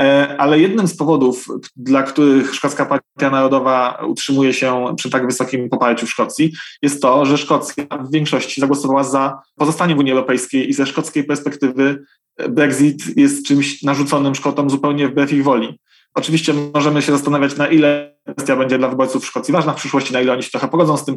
E, 0.00 0.36
ale 0.38 0.60
jednym 0.60 0.88
z 0.88 0.96
powodów, 0.96 1.46
dla 1.76 2.02
których 2.02 2.54
Szkocka 2.54 2.86
Partia 2.86 3.30
Narodowa 3.30 3.98
utrzymuje 4.08 4.52
się 4.52 4.94
przy 4.96 5.10
tak 5.10 5.26
wysokim 5.26 5.68
poparciu 5.68 6.06
w 6.06 6.10
Szkocji, 6.10 6.52
jest 6.82 7.02
to, 7.02 7.26
że 7.26 7.38
Szkocja 7.38 7.84
w 8.00 8.10
większości 8.10 8.60
zagłosowała 8.60 9.04
za 9.04 9.38
pozostaniem 9.56 9.96
w 9.96 10.00
Unii 10.00 10.12
Europejskiej 10.12 10.68
i 10.68 10.72
ze 10.72 10.86
szkockiej 10.86 11.24
perspektywy 11.24 12.04
Brexit 12.48 13.16
jest 13.16 13.46
czymś 13.46 13.82
narzuconym 13.82 14.34
Szkotom 14.34 14.70
zupełnie 14.70 15.08
wbrew 15.08 15.32
ich 15.32 15.44
woli. 15.44 15.78
Oczywiście 16.14 16.54
możemy 16.74 17.02
się 17.02 17.12
zastanawiać, 17.12 17.56
na 17.56 17.66
ile 17.66 18.16
kwestia 18.32 18.56
będzie 18.56 18.78
dla 18.78 18.88
wyborców 18.88 19.26
Szkocji 19.26 19.52
ważna 19.52 19.72
w 19.72 19.76
przyszłości, 19.76 20.12
na 20.12 20.20
ile 20.20 20.32
oni 20.32 20.42
się 20.42 20.50
trochę 20.50 20.68
pogodzą 20.68 20.96
z 20.96 21.04
tym, 21.04 21.16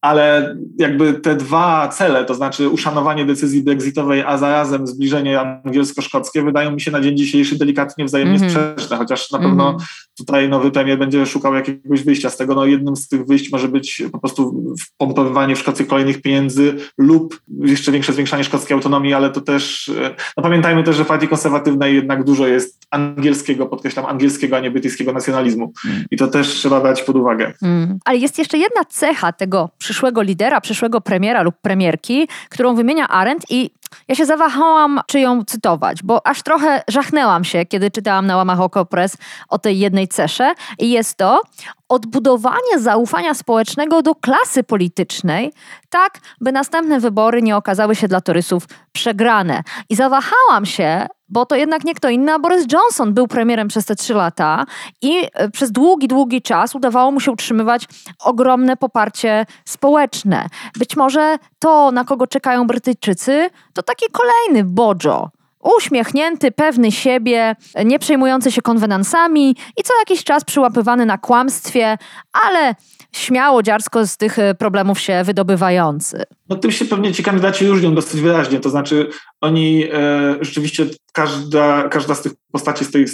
ale 0.00 0.56
jakby 0.78 1.14
te 1.14 1.36
dwa 1.36 1.88
cele, 1.88 2.24
to 2.24 2.34
znaczy 2.34 2.68
uszanowanie 2.68 3.24
decyzji 3.24 3.62
brexitowej, 3.62 4.22
a 4.22 4.38
zarazem 4.38 4.86
zbliżenie 4.86 5.40
angielsko-szkockie, 5.40 6.42
wydają 6.42 6.70
mi 6.70 6.80
się 6.80 6.90
na 6.90 7.00
dzień 7.00 7.16
dzisiejszy 7.16 7.58
delikatnie 7.58 8.04
wzajemnie 8.04 8.36
mm 8.36 8.48
-hmm. 8.48 8.52
sprzeczne, 8.52 8.96
chociaż 8.96 9.30
na 9.30 9.38
pewno 9.38 9.68
mm 9.68 9.80
-hmm. 9.80 10.14
tutaj 10.16 10.48
nowy 10.48 10.70
premier 10.70 10.98
będzie 10.98 11.26
szukał 11.26 11.54
jakiegoś 11.54 12.02
wyjścia 12.02 12.30
z 12.30 12.36
tego. 12.36 12.54
No 12.54 12.66
jednym 12.66 12.96
z 12.96 13.08
tych 13.08 13.26
wyjść 13.26 13.52
może 13.52 13.68
być 13.68 14.02
po 14.12 14.18
prostu 14.18 14.74
wpompowywanie 14.80 15.56
w 15.56 15.58
Szkocji 15.58 15.86
kolejnych 15.86 16.22
pieniędzy 16.22 16.74
lub 16.98 17.40
jeszcze 17.60 17.92
większe 17.92 18.12
zwiększanie 18.12 18.44
szkockiej 18.44 18.74
autonomii, 18.74 19.14
ale 19.14 19.30
to 19.30 19.40
też, 19.40 19.90
no 20.36 20.42
pamiętajmy 20.42 20.82
też, 20.82 20.96
że 20.96 21.04
w 21.04 21.06
partii 21.06 21.28
konserwatywnej 21.28 21.94
jednak 21.94 22.24
dużo 22.24 22.46
jest 22.46 22.78
angielskiego, 22.90 23.66
podkreślam, 23.66 24.06
angielskiego, 24.06 24.56
a 24.56 24.60
nie 24.60 24.70
brytyjskiego 24.70 25.12
nacjonalizmu 25.12 25.72
mm. 25.84 26.04
i 26.10 26.16
to 26.16 26.28
też 26.28 26.48
trzeba 26.48 26.80
brać 26.80 27.02
pod 27.02 27.16
uwagę. 27.16 27.52
Mm. 27.62 27.98
Ale 28.04 28.18
jest 28.18 28.38
jeszcze 28.38 28.58
jedna 28.58 28.84
cecha 28.84 29.32
tego 29.32 29.70
przyszłego 29.88 30.22
lidera, 30.22 30.60
przyszłego 30.60 31.00
premiera 31.00 31.42
lub 31.42 31.54
premierki, 31.62 32.28
którą 32.48 32.74
wymienia 32.74 33.08
Arendt 33.08 33.46
i 33.50 33.70
Ja 34.08 34.14
się 34.14 34.26
zawahałam, 34.26 35.00
czy 35.06 35.20
ją 35.20 35.44
cytować, 35.44 36.02
bo 36.02 36.26
aż 36.26 36.42
trochę 36.42 36.82
żachnęłam 36.88 37.44
się, 37.44 37.66
kiedy 37.66 37.90
czytałam 37.90 38.26
na 38.26 38.36
łamach 38.36 38.60
Okopres 38.60 39.16
o 39.48 39.58
tej 39.58 39.78
jednej 39.78 40.08
cesze. 40.08 40.54
I 40.78 40.90
jest 40.90 41.16
to 41.16 41.42
odbudowanie 41.88 42.78
zaufania 42.78 43.34
społecznego 43.34 44.02
do 44.02 44.14
klasy 44.14 44.64
politycznej, 44.64 45.52
tak 45.90 46.18
by 46.40 46.52
następne 46.52 47.00
wybory 47.00 47.42
nie 47.42 47.56
okazały 47.56 47.94
się 47.96 48.08
dla 48.08 48.20
torysów 48.20 48.64
przegrane. 48.92 49.62
I 49.88 49.96
zawahałam 49.96 50.66
się, 50.66 51.06
bo 51.28 51.46
to 51.46 51.56
jednak 51.56 51.84
nie 51.84 51.94
kto 51.94 52.08
inny, 52.08 52.32
a 52.32 52.38
Boris 52.38 52.66
Johnson 52.72 53.14
był 53.14 53.28
premierem 53.28 53.68
przez 53.68 53.84
te 53.84 53.96
trzy 53.96 54.14
lata 54.14 54.64
i 55.02 55.22
e, 55.34 55.50
przez 55.50 55.72
długi, 55.72 56.08
długi 56.08 56.42
czas 56.42 56.74
udawało 56.74 57.10
mu 57.10 57.20
się 57.20 57.32
utrzymywać 57.32 57.86
ogromne 58.24 58.76
poparcie 58.76 59.46
społeczne. 59.64 60.46
Być 60.78 60.96
może 60.96 61.38
to, 61.58 61.92
na 61.92 62.04
kogo 62.04 62.26
czekają 62.26 62.66
Brytyjczycy, 62.66 63.50
to 63.78 63.82
taki 63.82 64.06
kolejny 64.12 64.64
Bojo, 64.64 65.30
uśmiechnięty, 65.76 66.50
pewny 66.50 66.92
siebie, 66.92 67.56
nie 67.84 67.98
przejmujący 67.98 68.52
się 68.52 68.62
konwenansami 68.62 69.50
i 69.50 69.82
co 69.82 69.98
jakiś 69.98 70.24
czas 70.24 70.44
przyłapywany 70.44 71.06
na 71.06 71.18
kłamstwie, 71.18 71.98
ale 72.32 72.74
śmiało, 73.12 73.62
dziarsko 73.62 74.06
z 74.06 74.16
tych 74.16 74.38
e, 74.38 74.54
problemów 74.54 75.00
się 75.00 75.24
wydobywający. 75.24 76.22
No 76.48 76.56
tym 76.56 76.72
się 76.72 76.84
pewnie 76.84 77.12
ci 77.12 77.22
kandydaci 77.22 77.66
różnią 77.66 77.94
dosyć 77.94 78.20
wyraźnie, 78.20 78.60
to 78.60 78.70
znaczy 78.70 79.10
oni 79.40 79.84
e, 79.92 80.36
rzeczywiście, 80.40 80.86
każda, 81.12 81.88
każda 81.88 82.14
z 82.14 82.22
tych 82.22 82.32
postaci, 82.52 82.84
z 82.84 82.90
tej, 82.90 83.08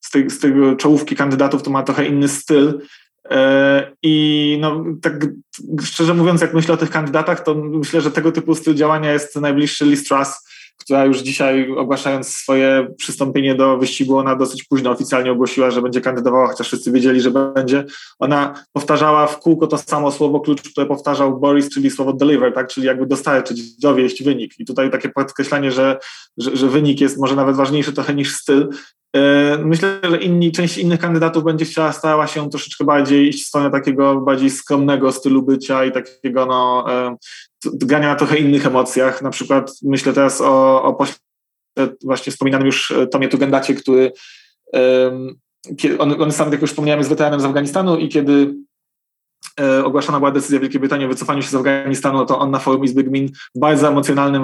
z, 0.00 0.10
tej, 0.12 0.30
z 0.30 0.40
tego 0.40 0.76
czołówki 0.76 1.16
kandydatów 1.16 1.62
to 1.62 1.70
ma 1.70 1.82
trochę 1.82 2.06
inny 2.06 2.28
styl, 2.28 2.80
i 4.02 4.58
no, 4.60 4.84
tak 5.02 5.26
szczerze 5.82 6.14
mówiąc, 6.14 6.40
jak 6.40 6.54
myślę 6.54 6.74
o 6.74 6.76
tych 6.76 6.90
kandydatach, 6.90 7.44
to 7.44 7.54
myślę, 7.54 8.00
że 8.00 8.10
tego 8.10 8.32
typu 8.32 8.54
styl 8.54 8.74
działania 8.74 9.12
jest 9.12 9.36
najbliższy 9.36 9.84
Liz 9.84 10.04
Truss, 10.04 10.48
która 10.80 11.04
już 11.04 11.18
dzisiaj 11.18 11.72
ogłaszając 11.72 12.28
swoje 12.28 12.94
przystąpienie 12.96 13.54
do 13.54 13.78
wyścigu, 13.78 14.18
ona 14.18 14.36
dosyć 14.36 14.64
późno 14.64 14.90
oficjalnie 14.90 15.32
ogłosiła, 15.32 15.70
że 15.70 15.82
będzie 15.82 16.00
kandydowała, 16.00 16.46
chociaż 16.48 16.66
wszyscy 16.66 16.92
wiedzieli, 16.92 17.20
że 17.20 17.30
będzie. 17.30 17.84
Ona 18.18 18.54
powtarzała 18.72 19.26
w 19.26 19.38
kółko 19.38 19.66
to 19.66 19.78
samo 19.78 20.12
słowo 20.12 20.40
klucz, 20.40 20.62
które 20.62 20.86
powtarzał 20.86 21.40
Boris, 21.40 21.68
czyli 21.68 21.90
słowo 21.90 22.12
deliver, 22.12 22.54
tak? 22.54 22.68
czyli 22.68 22.86
jakby 22.86 23.06
dostarczyć, 23.06 23.76
dowieść 23.76 24.22
wynik. 24.22 24.54
I 24.58 24.64
tutaj 24.64 24.90
takie 24.90 25.08
podkreślanie, 25.08 25.72
że, 25.72 25.98
że, 26.38 26.56
że 26.56 26.68
wynik 26.68 27.00
jest 27.00 27.18
może 27.18 27.36
nawet 27.36 27.56
ważniejszy 27.56 27.92
trochę 27.92 28.14
niż 28.14 28.34
styl, 28.34 28.68
E, 29.16 29.58
myślę, 29.58 30.00
że 30.10 30.16
inni, 30.16 30.52
część 30.52 30.78
innych 30.78 31.00
kandydatów 31.00 31.44
będzie 31.44 31.64
chciała, 31.64 31.92
starała 31.92 32.26
się 32.26 32.50
troszeczkę 32.50 32.84
bardziej 32.84 33.28
iść 33.28 33.44
w 33.44 33.48
stronę 33.48 33.70
takiego 33.70 34.20
bardziej 34.20 34.50
skromnego 34.50 35.12
stylu 35.12 35.42
bycia 35.42 35.84
i 35.84 35.92
takiego 35.92 36.46
no, 36.46 36.84
e, 36.92 37.16
grania 37.64 38.08
na 38.08 38.16
trochę 38.16 38.38
innych 38.38 38.66
emocjach. 38.66 39.22
Na 39.22 39.30
przykład 39.30 39.72
myślę 39.82 40.12
teraz 40.12 40.40
o, 40.40 40.82
o 40.82 41.06
właśnie 42.04 42.32
wspominanym 42.32 42.66
już 42.66 42.90
e, 42.90 43.06
Tomie 43.06 43.28
Tugendacie, 43.28 43.74
który 43.74 44.12
on, 45.98 46.22
on 46.22 46.32
sam, 46.32 46.52
jak 46.52 46.60
już 46.60 46.70
wspomniałem, 46.70 47.00
jest 47.00 47.10
weteranem 47.10 47.40
z 47.40 47.44
Afganistanu 47.44 47.98
i 47.98 48.08
kiedy 48.08 48.54
ogłaszana 49.84 50.18
była 50.18 50.30
decyzja 50.30 50.60
Wielkiej 50.60 50.80
Brytanii 50.80 51.06
o 51.06 51.08
wycofaniu 51.08 51.42
się 51.42 51.48
z 51.48 51.54
Afganistanu, 51.54 52.26
to 52.26 52.38
on 52.38 52.50
na 52.50 52.58
forum 52.58 52.84
Izby 52.84 53.04
Gmin 53.04 53.28
w 53.54 53.58
bardzo 53.58 53.88
emocjonalnym 53.88 54.42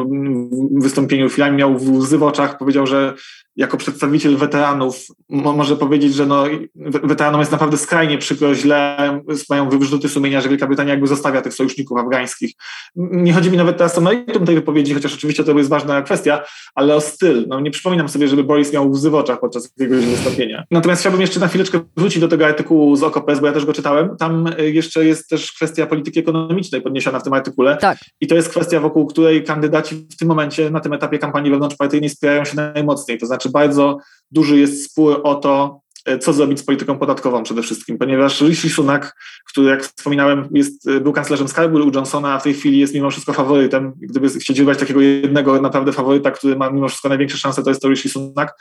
wystąpieniu 0.80 1.28
chwilami 1.28 1.56
miał 1.56 1.76
łzy 1.76 2.18
w 2.18 2.22
oczach, 2.22 2.58
powiedział, 2.58 2.86
że 2.86 3.14
jako 3.56 3.76
przedstawiciel 3.76 4.36
weteranów 4.36 5.06
może 5.28 5.76
powiedzieć, 5.76 6.14
że 6.14 6.26
no, 6.26 6.44
weteranom 6.74 7.40
jest 7.40 7.52
naprawdę 7.52 7.76
skrajnie 7.76 8.18
przykro, 8.18 8.54
źle, 8.54 9.20
mają 9.50 9.68
wyrzuty 9.68 10.08
sumienia, 10.08 10.40
że 10.40 10.48
Wielka 10.48 10.66
Brytania 10.66 10.90
jakby 10.90 11.06
zostawia 11.06 11.42
tych 11.42 11.54
sojuszników 11.54 11.98
afgańskich. 11.98 12.52
Nie 12.96 13.32
chodzi 13.32 13.50
mi 13.50 13.56
nawet 13.56 13.76
teraz 13.76 13.98
o 13.98 14.00
meritum 14.00 14.46
tej 14.46 14.54
wypowiedzi, 14.54 14.94
chociaż 14.94 15.14
oczywiście 15.14 15.44
to 15.44 15.58
jest 15.58 15.70
ważna 15.70 16.02
kwestia, 16.02 16.42
ale 16.74 16.94
o 16.94 17.00
styl. 17.00 17.44
No, 17.48 17.60
nie 17.60 17.70
przypominam 17.70 18.08
sobie, 18.08 18.28
żeby 18.28 18.44
Boris 18.44 18.72
miał 18.72 18.90
łzy 18.90 19.10
w 19.10 19.14
oczach 19.14 19.40
podczas 19.40 19.72
jakiegoś 19.78 20.04
wystąpienia. 20.04 20.64
Natomiast 20.70 21.00
chciałbym 21.00 21.20
jeszcze 21.20 21.40
na 21.40 21.48
chwileczkę 21.48 21.80
wrócić 21.96 22.20
do 22.20 22.28
tego 22.28 22.46
artykułu 22.46 22.96
z 22.96 23.02
OKO.press, 23.02 23.40
bo 23.40 23.46
ja 23.46 23.52
też 23.52 23.64
go 23.64 23.72
czytałem. 23.72 24.16
Tam 24.16 24.50
jeszcze 24.58 24.85
jest 24.94 25.28
też 25.28 25.52
kwestia 25.52 25.86
polityki 25.86 26.20
ekonomicznej 26.20 26.82
podniesiona 26.82 27.20
w 27.20 27.22
tym 27.22 27.32
artykule. 27.32 27.76
Tak. 27.76 27.98
I 28.20 28.26
to 28.26 28.34
jest 28.34 28.48
kwestia, 28.48 28.80
wokół 28.80 29.06
której 29.06 29.44
kandydaci 29.44 30.06
w 30.12 30.16
tym 30.16 30.28
momencie, 30.28 30.70
na 30.70 30.80
tym 30.80 30.92
etapie 30.92 31.18
kampanii 31.18 31.50
wewnątrzpartyjnej 31.50 32.10
spierają 32.10 32.44
się 32.44 32.56
najmocniej. 32.56 33.18
To 33.18 33.26
znaczy 33.26 33.50
bardzo 33.50 33.98
duży 34.30 34.58
jest 34.58 34.90
spór 34.90 35.20
o 35.24 35.34
to, 35.34 35.80
e, 36.04 36.18
co 36.18 36.32
zrobić 36.32 36.60
z 36.60 36.64
polityką 36.64 36.98
podatkową 36.98 37.42
przede 37.42 37.62
wszystkim, 37.62 37.98
ponieważ 37.98 38.40
Rishi 38.40 38.70
Sunak, 38.70 39.16
który 39.48 39.70
jak 39.70 39.84
wspominałem 39.84 40.48
jest, 40.50 40.88
e, 40.88 41.00
był 41.00 41.12
kanclerzem 41.12 41.48
skarbu 41.48 41.76
u 41.76 41.90
Johnsona, 41.94 42.34
a 42.34 42.38
w 42.38 42.42
tej 42.42 42.54
chwili 42.54 42.78
jest 42.78 42.94
mimo 42.94 43.10
wszystko 43.10 43.32
faworytem. 43.32 43.92
Gdyby 43.96 44.28
chcieć 44.28 44.58
wybrać 44.58 44.78
takiego 44.78 45.00
jednego 45.00 45.60
naprawdę 45.60 45.92
faworyta, 45.92 46.30
który 46.30 46.56
ma 46.56 46.70
mimo 46.70 46.88
wszystko 46.88 47.08
największe 47.08 47.38
szanse, 47.38 47.62
to 47.62 47.70
jest 47.70 47.82
to 47.82 47.88
Rishi 47.88 48.08
Sunak 48.08 48.54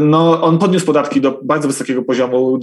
no, 0.00 0.42
on 0.42 0.58
podniósł 0.58 0.86
podatki 0.86 1.20
do 1.20 1.40
bardzo 1.42 1.68
wysokiego 1.68 2.02
poziomu. 2.02 2.60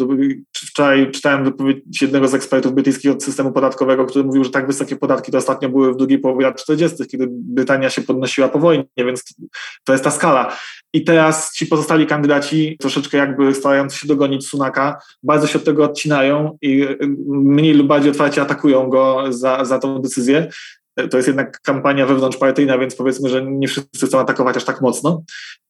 Wczoraj 0.56 1.12
czytałem 1.12 1.44
wypowiedź 1.44 2.02
jednego 2.02 2.28
z 2.28 2.34
ekspertów 2.34 2.74
brytyjskiego 2.74 3.22
systemu 3.22 3.52
podatkowego, 3.52 4.06
który 4.06 4.26
mówił, 4.26 4.44
że 4.44 4.50
tak 4.50 4.68
wysokie 4.68 4.96
podatki 4.96 5.32
to 5.32 5.38
ostatnio 5.38 5.70
były 5.70 5.94
w 5.94 5.98
drugiej 5.98 6.20
połowie 6.20 6.46
lat 6.46 6.62
40., 6.62 7.08
kiedy 7.08 7.28
Brytania 7.30 7.90
się 7.90 8.02
podnosiła 8.02 8.50
po 8.50 8.60
wojnie, 8.60 8.86
więc 8.98 9.36
to 9.84 9.92
jest 9.92 10.04
ta 10.04 10.12
skala. 10.12 10.58
I 10.94 11.04
teraz 11.04 11.54
ci 11.54 11.68
pozostali 11.68 12.08
kandydaci, 12.08 12.78
troszeczkę 12.80 13.18
jakby 13.18 13.56
starający 13.56 13.98
się 13.98 14.08
dogonić 14.08 14.48
Sunaka, 14.48 15.02
bardzo 15.24 15.48
się 15.48 15.60
od 15.60 15.66
tego 15.66 15.84
odcinają 15.84 16.58
i 16.62 16.88
mniej 17.28 17.74
lub 17.74 17.88
bardziej 17.88 18.12
otwarcie 18.12 18.42
atakują 18.42 18.90
go 18.90 19.24
za, 19.30 19.66
za 19.66 19.80
tą 19.80 20.00
decyzję 20.00 20.48
to 21.12 21.18
jest 21.18 21.28
jednak 21.28 21.62
kampania 21.62 22.06
wewnątrzpartyjna, 22.06 22.78
więc 22.78 22.96
powiedzmy, 22.96 23.30
że 23.30 23.46
nie 23.46 23.68
wszyscy 23.68 24.08
chcą 24.08 24.20
atakować 24.20 24.58
aż 24.58 24.64
tak 24.64 24.82
mocno. 24.82 25.24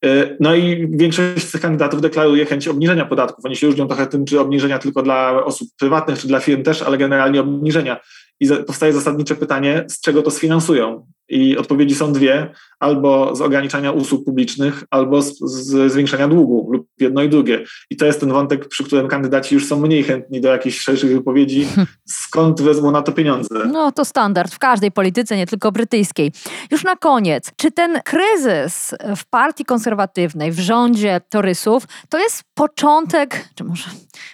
E, 0.05 0.35
no 0.39 0.55
i 0.55 0.87
większość 0.91 1.47
z 1.47 1.51
tych 1.51 1.61
kandydatów 1.61 2.01
deklaruje 2.01 2.45
chęć 2.45 2.67
obniżenia 2.67 3.05
podatków. 3.05 3.45
Oni 3.45 3.55
się 3.55 3.67
różnią 3.67 3.87
trochę 3.87 4.07
tym, 4.07 4.25
czy 4.25 4.39
obniżenia 4.39 4.79
tylko 4.79 5.01
dla 5.01 5.45
osób 5.45 5.67
prywatnych, 5.79 6.19
czy 6.19 6.27
dla 6.27 6.39
firm 6.39 6.63
też, 6.63 6.81
ale 6.81 6.97
generalnie 6.97 7.41
obniżenia. 7.41 7.99
I 8.39 8.47
powstaje 8.67 8.93
zasadnicze 8.93 9.35
pytanie, 9.35 9.85
z 9.89 10.01
czego 10.01 10.21
to 10.21 10.31
sfinansują? 10.31 11.05
I 11.33 11.57
odpowiedzi 11.57 11.95
są 11.95 12.13
dwie, 12.13 12.51
albo 12.79 13.35
z 13.35 13.41
ograniczania 13.41 13.91
usług 13.91 14.25
publicznych, 14.25 14.83
albo 14.89 15.21
z, 15.21 15.39
z, 15.39 15.91
zwiększenia 15.91 16.27
długu, 16.27 16.69
lub 16.71 16.87
jedno 16.99 17.23
i 17.23 17.29
drugie. 17.29 17.63
I 17.89 17.97
to 17.97 18.05
jest 18.05 18.19
ten 18.19 18.31
wątek, 18.31 18.67
przy 18.67 18.83
którym 18.83 19.07
kandydaci 19.07 19.55
już 19.55 19.67
są 19.67 19.79
mniej 19.79 20.03
chętni 20.03 20.41
do 20.41 20.49
jakichś 20.49 20.79
szerszych 20.79 21.13
wypowiedzi, 21.13 21.67
skąd 22.05 22.61
wezmą 22.61 22.91
na 22.91 23.01
to 23.01 23.11
pieniądze. 23.11 23.67
No 23.71 23.91
to 23.91 24.05
standard 24.05 24.53
w 24.53 24.59
każdej 24.59 24.91
polityce, 24.91 25.37
nie 25.37 25.47
tylko 25.47 25.71
brytyjskiej. 25.71 26.31
Już 26.71 26.83
na 26.83 26.95
koniec, 26.95 27.51
czy 27.55 27.71
ten 27.71 28.01
kryzys 28.05 28.95
w 29.15 29.25
partii 29.25 29.65
konserwatywnej, 29.65 30.51
w 30.51 30.59
rządzie 30.59 31.21
torysów, 31.29 31.83
to 32.09 32.19
jest 32.19 32.43
początek, 32.53 33.49
czy 33.55 33.63
może 33.63 33.89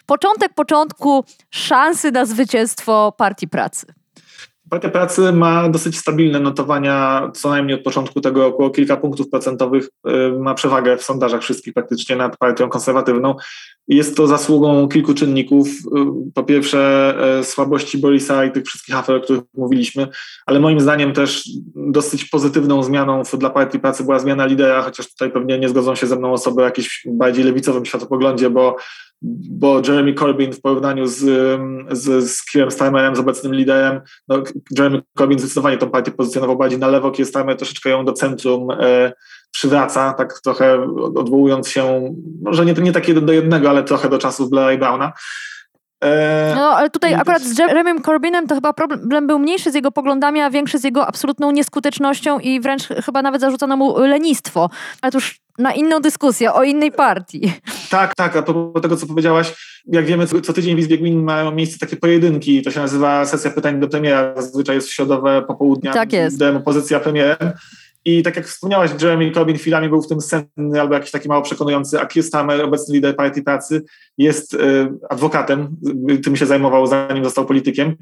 początek 0.05 0.53
początku 0.53 1.23
szansy 1.49 2.11
na 2.11 2.25
zwycięstwo 2.25 3.13
partii 3.17 3.47
pracy? 3.47 3.98
Partia 4.69 4.89
Pracy 4.89 5.31
ma 5.33 5.69
dosyć 5.69 5.97
stabilne 5.97 6.39
notowania, 6.39 7.31
co 7.33 7.49
najmniej 7.49 7.77
od 7.77 7.83
początku 7.83 8.21
tego 8.21 8.47
około 8.47 8.69
kilka 8.69 8.97
punktów 8.97 9.29
procentowych 9.29 9.89
y, 10.07 10.39
ma 10.39 10.53
przewagę 10.53 10.97
w 10.97 11.03
sondażach 11.03 11.41
wszystkich 11.41 11.73
praktycznie 11.73 12.15
nad 12.15 12.37
partią 12.37 12.69
konserwatywną. 12.69 13.35
Jest 13.87 14.17
to 14.17 14.27
zasługą 14.27 14.87
kilku 14.87 15.13
czynników. 15.13 15.67
Y, 15.69 16.31
po 16.33 16.43
pierwsze 16.43 17.13
y, 17.39 17.43
słabości 17.43 17.97
Borisa 17.97 18.45
i 18.45 18.51
tych 18.51 18.65
wszystkich 18.65 18.95
afer, 18.95 19.15
o 19.15 19.21
których 19.21 19.41
mówiliśmy, 19.57 20.07
ale 20.45 20.59
moim 20.59 20.79
zdaniem 20.79 21.13
też 21.13 21.49
dosyć 21.75 22.25
pozytywną 22.25 22.83
zmianą 22.83 23.23
dla 23.37 23.49
Partii 23.49 23.79
Pracy 23.79 24.03
była 24.03 24.19
zmiana 24.19 24.45
lidera, 24.45 24.81
chociaż 24.81 25.09
tutaj 25.09 25.31
pewnie 25.31 25.59
nie 25.59 25.69
zgodzą 25.69 25.95
się 25.95 26.07
ze 26.07 26.15
mną 26.15 26.33
osoby 26.33 26.61
o 26.61 26.65
jakimś 26.65 27.07
bardziej 27.07 27.43
lewicowym 27.45 27.85
światopoglądzie, 27.85 28.49
bo 28.49 28.75
bo 29.21 29.81
Jeremy 29.87 30.13
Corbyn 30.13 30.53
w 30.53 30.61
porównaniu 30.61 31.07
z, 31.07 31.17
z, 31.91 32.31
z 32.31 32.43
Keirem 32.43 32.71
Starmerem, 32.71 33.15
z 33.15 33.19
obecnym 33.19 33.53
liderem, 33.55 34.01
no, 34.27 34.43
Jeremy 34.77 35.01
Corbyn 35.17 35.39
zdecydowanie 35.39 35.77
tą 35.77 35.89
partię 35.89 36.11
pozycjonował 36.11 36.57
bardziej 36.57 36.79
na 36.79 36.87
lewo, 36.87 37.11
Keir 37.11 37.27
Starmer 37.27 37.57
troszeczkę 37.57 37.89
ją 37.89 38.05
do 38.05 38.13
centrum 38.13 38.71
e, 38.71 39.13
przywraca, 39.51 40.13
tak 40.13 40.39
trochę 40.43 40.83
odwołując 41.15 41.69
się, 41.69 42.13
może 42.41 42.65
nie, 42.65 42.73
nie 42.73 42.91
tak 42.91 43.07
jeden 43.07 43.25
do 43.25 43.33
jednego, 43.33 43.69
ale 43.69 43.83
trochę 43.83 44.09
do 44.09 44.17
czasów 44.17 44.49
Blaira 44.49 44.73
i 44.73 44.77
Browna. 44.77 45.13
E, 46.03 46.53
no, 46.55 46.61
ale 46.61 46.89
tutaj 46.89 47.13
akurat 47.13 47.41
z 47.41 47.57
Jeremym 47.57 48.01
Corbynem 48.01 48.47
to 48.47 48.55
chyba 48.55 48.73
problem 48.73 49.27
był 49.27 49.39
mniejszy 49.39 49.71
z 49.71 49.75
jego 49.75 49.91
poglądami, 49.91 50.41
a 50.41 50.49
większy 50.49 50.77
z 50.79 50.83
jego 50.83 51.07
absolutną 51.07 51.51
nieskutecznością 51.51 52.39
i 52.39 52.59
wręcz 52.59 52.87
chyba 52.87 53.21
nawet 53.21 53.41
zarzucano 53.41 53.77
mu 53.77 53.99
lenistwo. 53.99 54.69
Ale 55.01 55.11
to 55.11 55.17
już 55.17 55.39
na 55.57 55.73
inną 55.73 55.99
dyskusję, 55.99 56.53
o 56.53 56.63
innej 56.63 56.91
partii. 56.91 57.53
Tak, 57.89 58.15
tak, 58.15 58.35
a 58.35 58.41
propos 58.41 58.81
tego, 58.81 58.97
co 58.97 59.07
powiedziałaś, 59.07 59.53
jak 59.85 60.05
wiemy, 60.05 60.27
co 60.27 60.53
tydzień 60.53 60.75
w 60.75 60.79
Izbie 60.79 60.97
Gmin 60.97 61.23
mają 61.23 61.51
miejsce 61.51 61.79
takie 61.79 61.95
pojedynki, 61.95 62.61
to 62.61 62.71
się 62.71 62.79
nazywa 62.79 63.25
sesja 63.25 63.51
pytań 63.51 63.79
do 63.79 63.87
premiera, 63.87 64.33
zazwyczaj 64.35 64.75
jest 64.75 64.89
środowe 64.89 65.41
popołudnia, 65.41 65.93
tak 65.93 66.13
jest. 66.13 66.41
opozycja 66.41 66.99
premierem. 66.99 67.51
I 68.05 68.23
tak 68.23 68.35
jak 68.35 68.47
wspomniałaś, 68.47 68.91
Jeremy 69.01 69.31
Corbyn 69.31 69.57
chwilami 69.57 69.89
był 69.89 70.01
w 70.01 70.07
tym 70.07 70.21
senny 70.21 70.81
albo 70.81 70.93
jakiś 70.93 71.11
taki 71.11 71.27
mało 71.27 71.41
przekonujący, 71.41 71.99
a 71.99 72.05
Keir 72.05 72.25
Starmer, 72.25 72.61
obecny 72.61 72.95
lider 72.95 73.15
Partii 73.15 73.41
Pracy, 73.41 73.83
jest 74.17 74.53
y, 74.53 74.57
adwokatem, 75.09 75.77
tym 76.23 76.35
się 76.35 76.45
zajmował 76.45 76.87
zanim 76.87 77.23
został 77.23 77.45
politykiem. 77.45 77.95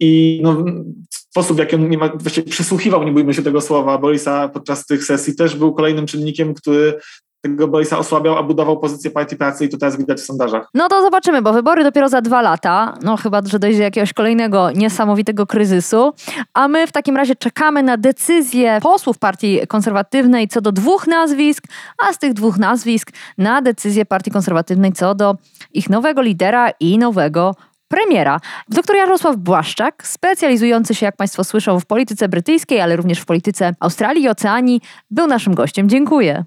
I 0.00 0.40
no, 0.42 0.64
sposób, 1.10 1.56
w 1.56 1.58
jaki 1.58 1.76
on 1.76 1.88
nie 1.88 1.98
ma, 1.98 2.08
właściwie 2.08 2.50
przysłuchiwał, 2.50 3.04
nie 3.04 3.12
bójmy 3.12 3.34
się 3.34 3.42
tego 3.42 3.60
słowa, 3.60 3.98
Borisa 3.98 4.48
podczas 4.48 4.86
tych 4.86 5.04
sesji 5.04 5.36
też 5.36 5.56
był 5.56 5.74
kolejnym 5.74 6.06
czynnikiem, 6.06 6.54
który 6.54 7.00
tego 7.42 7.68
Borisa 7.68 7.98
osłabiał, 7.98 8.38
a 8.38 8.42
budował 8.42 8.78
pozycję 8.78 9.10
partii 9.10 9.36
pracy 9.36 9.64
i 9.64 9.68
to 9.68 9.78
teraz 9.78 9.96
widać 9.96 10.18
w 10.18 10.24
sondażach. 10.24 10.68
No 10.74 10.88
to 10.88 11.02
zobaczymy, 11.02 11.42
bo 11.42 11.52
wybory 11.52 11.84
dopiero 11.84 12.08
za 12.08 12.20
dwa 12.20 12.42
lata, 12.42 12.94
no 13.02 13.16
chyba, 13.16 13.42
że 13.46 13.58
dojdzie 13.58 13.78
do 13.78 13.84
jakiegoś 13.84 14.12
kolejnego 14.12 14.70
niesamowitego 14.70 15.46
kryzysu, 15.46 16.12
a 16.54 16.68
my 16.68 16.86
w 16.86 16.92
takim 16.92 17.16
razie 17.16 17.34
czekamy 17.36 17.82
na 17.82 17.96
decyzję 17.96 18.78
posłów 18.82 19.18
partii 19.18 19.60
konserwatywnej 19.68 20.48
co 20.48 20.60
do 20.60 20.72
dwóch 20.72 21.06
nazwisk, 21.06 21.64
a 22.08 22.12
z 22.12 22.18
tych 22.18 22.32
dwóch 22.32 22.58
nazwisk 22.58 23.10
na 23.38 23.62
decyzję 23.62 24.06
partii 24.06 24.30
konserwatywnej 24.30 24.92
co 24.92 25.14
do 25.14 25.34
ich 25.74 25.90
nowego 25.90 26.22
lidera 26.22 26.70
i 26.80 26.98
nowego 26.98 27.54
premiera. 27.88 28.40
Dr 28.68 28.96
Jarosław 28.96 29.36
Błaszczak, 29.36 30.06
specjalizujący 30.06 30.94
się, 30.94 31.06
jak 31.06 31.16
Państwo 31.16 31.44
słyszą, 31.44 31.80
w 31.80 31.86
polityce 31.86 32.28
brytyjskiej, 32.28 32.80
ale 32.80 32.96
również 32.96 33.18
w 33.18 33.24
polityce 33.24 33.74
Australii 33.80 34.24
i 34.24 34.28
Oceanii, 34.28 34.80
był 35.10 35.26
naszym 35.26 35.54
gościem. 35.54 35.88
Dziękuję. 35.88 36.44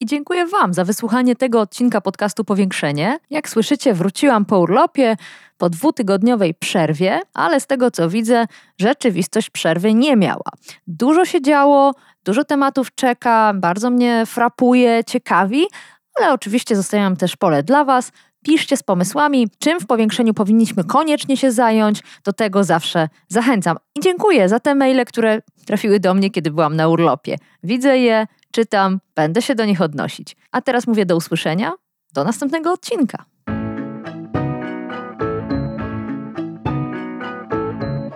I 0.00 0.06
dziękuję 0.06 0.46
Wam 0.46 0.74
za 0.74 0.84
wysłuchanie 0.84 1.36
tego 1.36 1.60
odcinka 1.60 2.00
podcastu 2.00 2.44
Powiększenie. 2.44 3.18
Jak 3.30 3.48
słyszycie, 3.48 3.94
wróciłam 3.94 4.44
po 4.44 4.58
urlopie, 4.58 5.16
po 5.58 5.70
dwutygodniowej 5.70 6.54
przerwie, 6.54 7.20
ale 7.34 7.60
z 7.60 7.66
tego 7.66 7.90
co 7.90 8.08
widzę, 8.08 8.46
rzeczywistość 8.80 9.50
przerwy 9.50 9.94
nie 9.94 10.16
miała. 10.16 10.50
Dużo 10.86 11.24
się 11.24 11.42
działo, 11.42 11.94
dużo 12.24 12.44
tematów 12.44 12.94
czeka, 12.94 13.52
bardzo 13.54 13.90
mnie 13.90 14.26
frapuje, 14.26 15.04
ciekawi, 15.04 15.66
ale 16.14 16.32
oczywiście 16.32 16.76
zostawiam 16.76 17.16
też 17.16 17.36
pole 17.36 17.62
dla 17.62 17.84
Was. 17.84 18.12
Piszcie 18.44 18.76
z 18.76 18.82
pomysłami, 18.82 19.48
czym 19.58 19.80
w 19.80 19.86
powiększeniu 19.86 20.34
powinniśmy 20.34 20.84
koniecznie 20.84 21.36
się 21.36 21.52
zająć. 21.52 22.02
Do 22.24 22.32
tego 22.32 22.64
zawsze 22.64 23.08
zachęcam. 23.28 23.76
I 23.98 24.00
dziękuję 24.00 24.48
za 24.48 24.60
te 24.60 24.74
maile, 24.74 25.04
które 25.04 25.42
trafiły 25.66 26.00
do 26.00 26.14
mnie, 26.14 26.30
kiedy 26.30 26.50
byłam 26.50 26.76
na 26.76 26.88
urlopie. 26.88 27.36
Widzę 27.62 27.98
je, 27.98 28.26
czytam, 28.56 29.00
będę 29.14 29.42
się 29.42 29.54
do 29.54 29.64
nich 29.64 29.80
odnosić. 29.80 30.36
A 30.52 30.60
teraz 30.60 30.86
mówię 30.86 31.06
do 31.06 31.16
usłyszenia, 31.16 31.72
do 32.12 32.24
następnego 32.24 32.72
odcinka. 32.72 33.24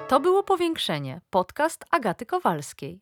To 0.08 0.20
było 0.20 0.42
Powiększenie, 0.42 1.20
podcast 1.30 1.84
Agaty 1.90 2.26
Kowalskiej. 2.26 3.00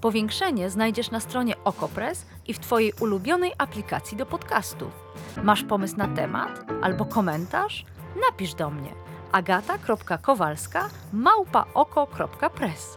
Powiększenie 0.00 0.70
znajdziesz 0.70 1.10
na 1.10 1.20
stronie 1.20 1.54
Okopres 1.64 2.26
i 2.46 2.54
w 2.54 2.58
Twojej 2.58 2.92
ulubionej 3.00 3.52
aplikacji 3.58 4.16
do 4.16 4.26
podcastów. 4.26 4.92
Masz 5.42 5.64
pomysł 5.64 5.96
na 5.96 6.08
temat 6.08 6.64
albo 6.82 7.04
komentarz? 7.04 7.84
Napisz 8.28 8.54
do 8.54 8.70
mnie 8.70 8.94
agata.kowalska 9.32 10.88
małpaoko.press. 11.12 12.96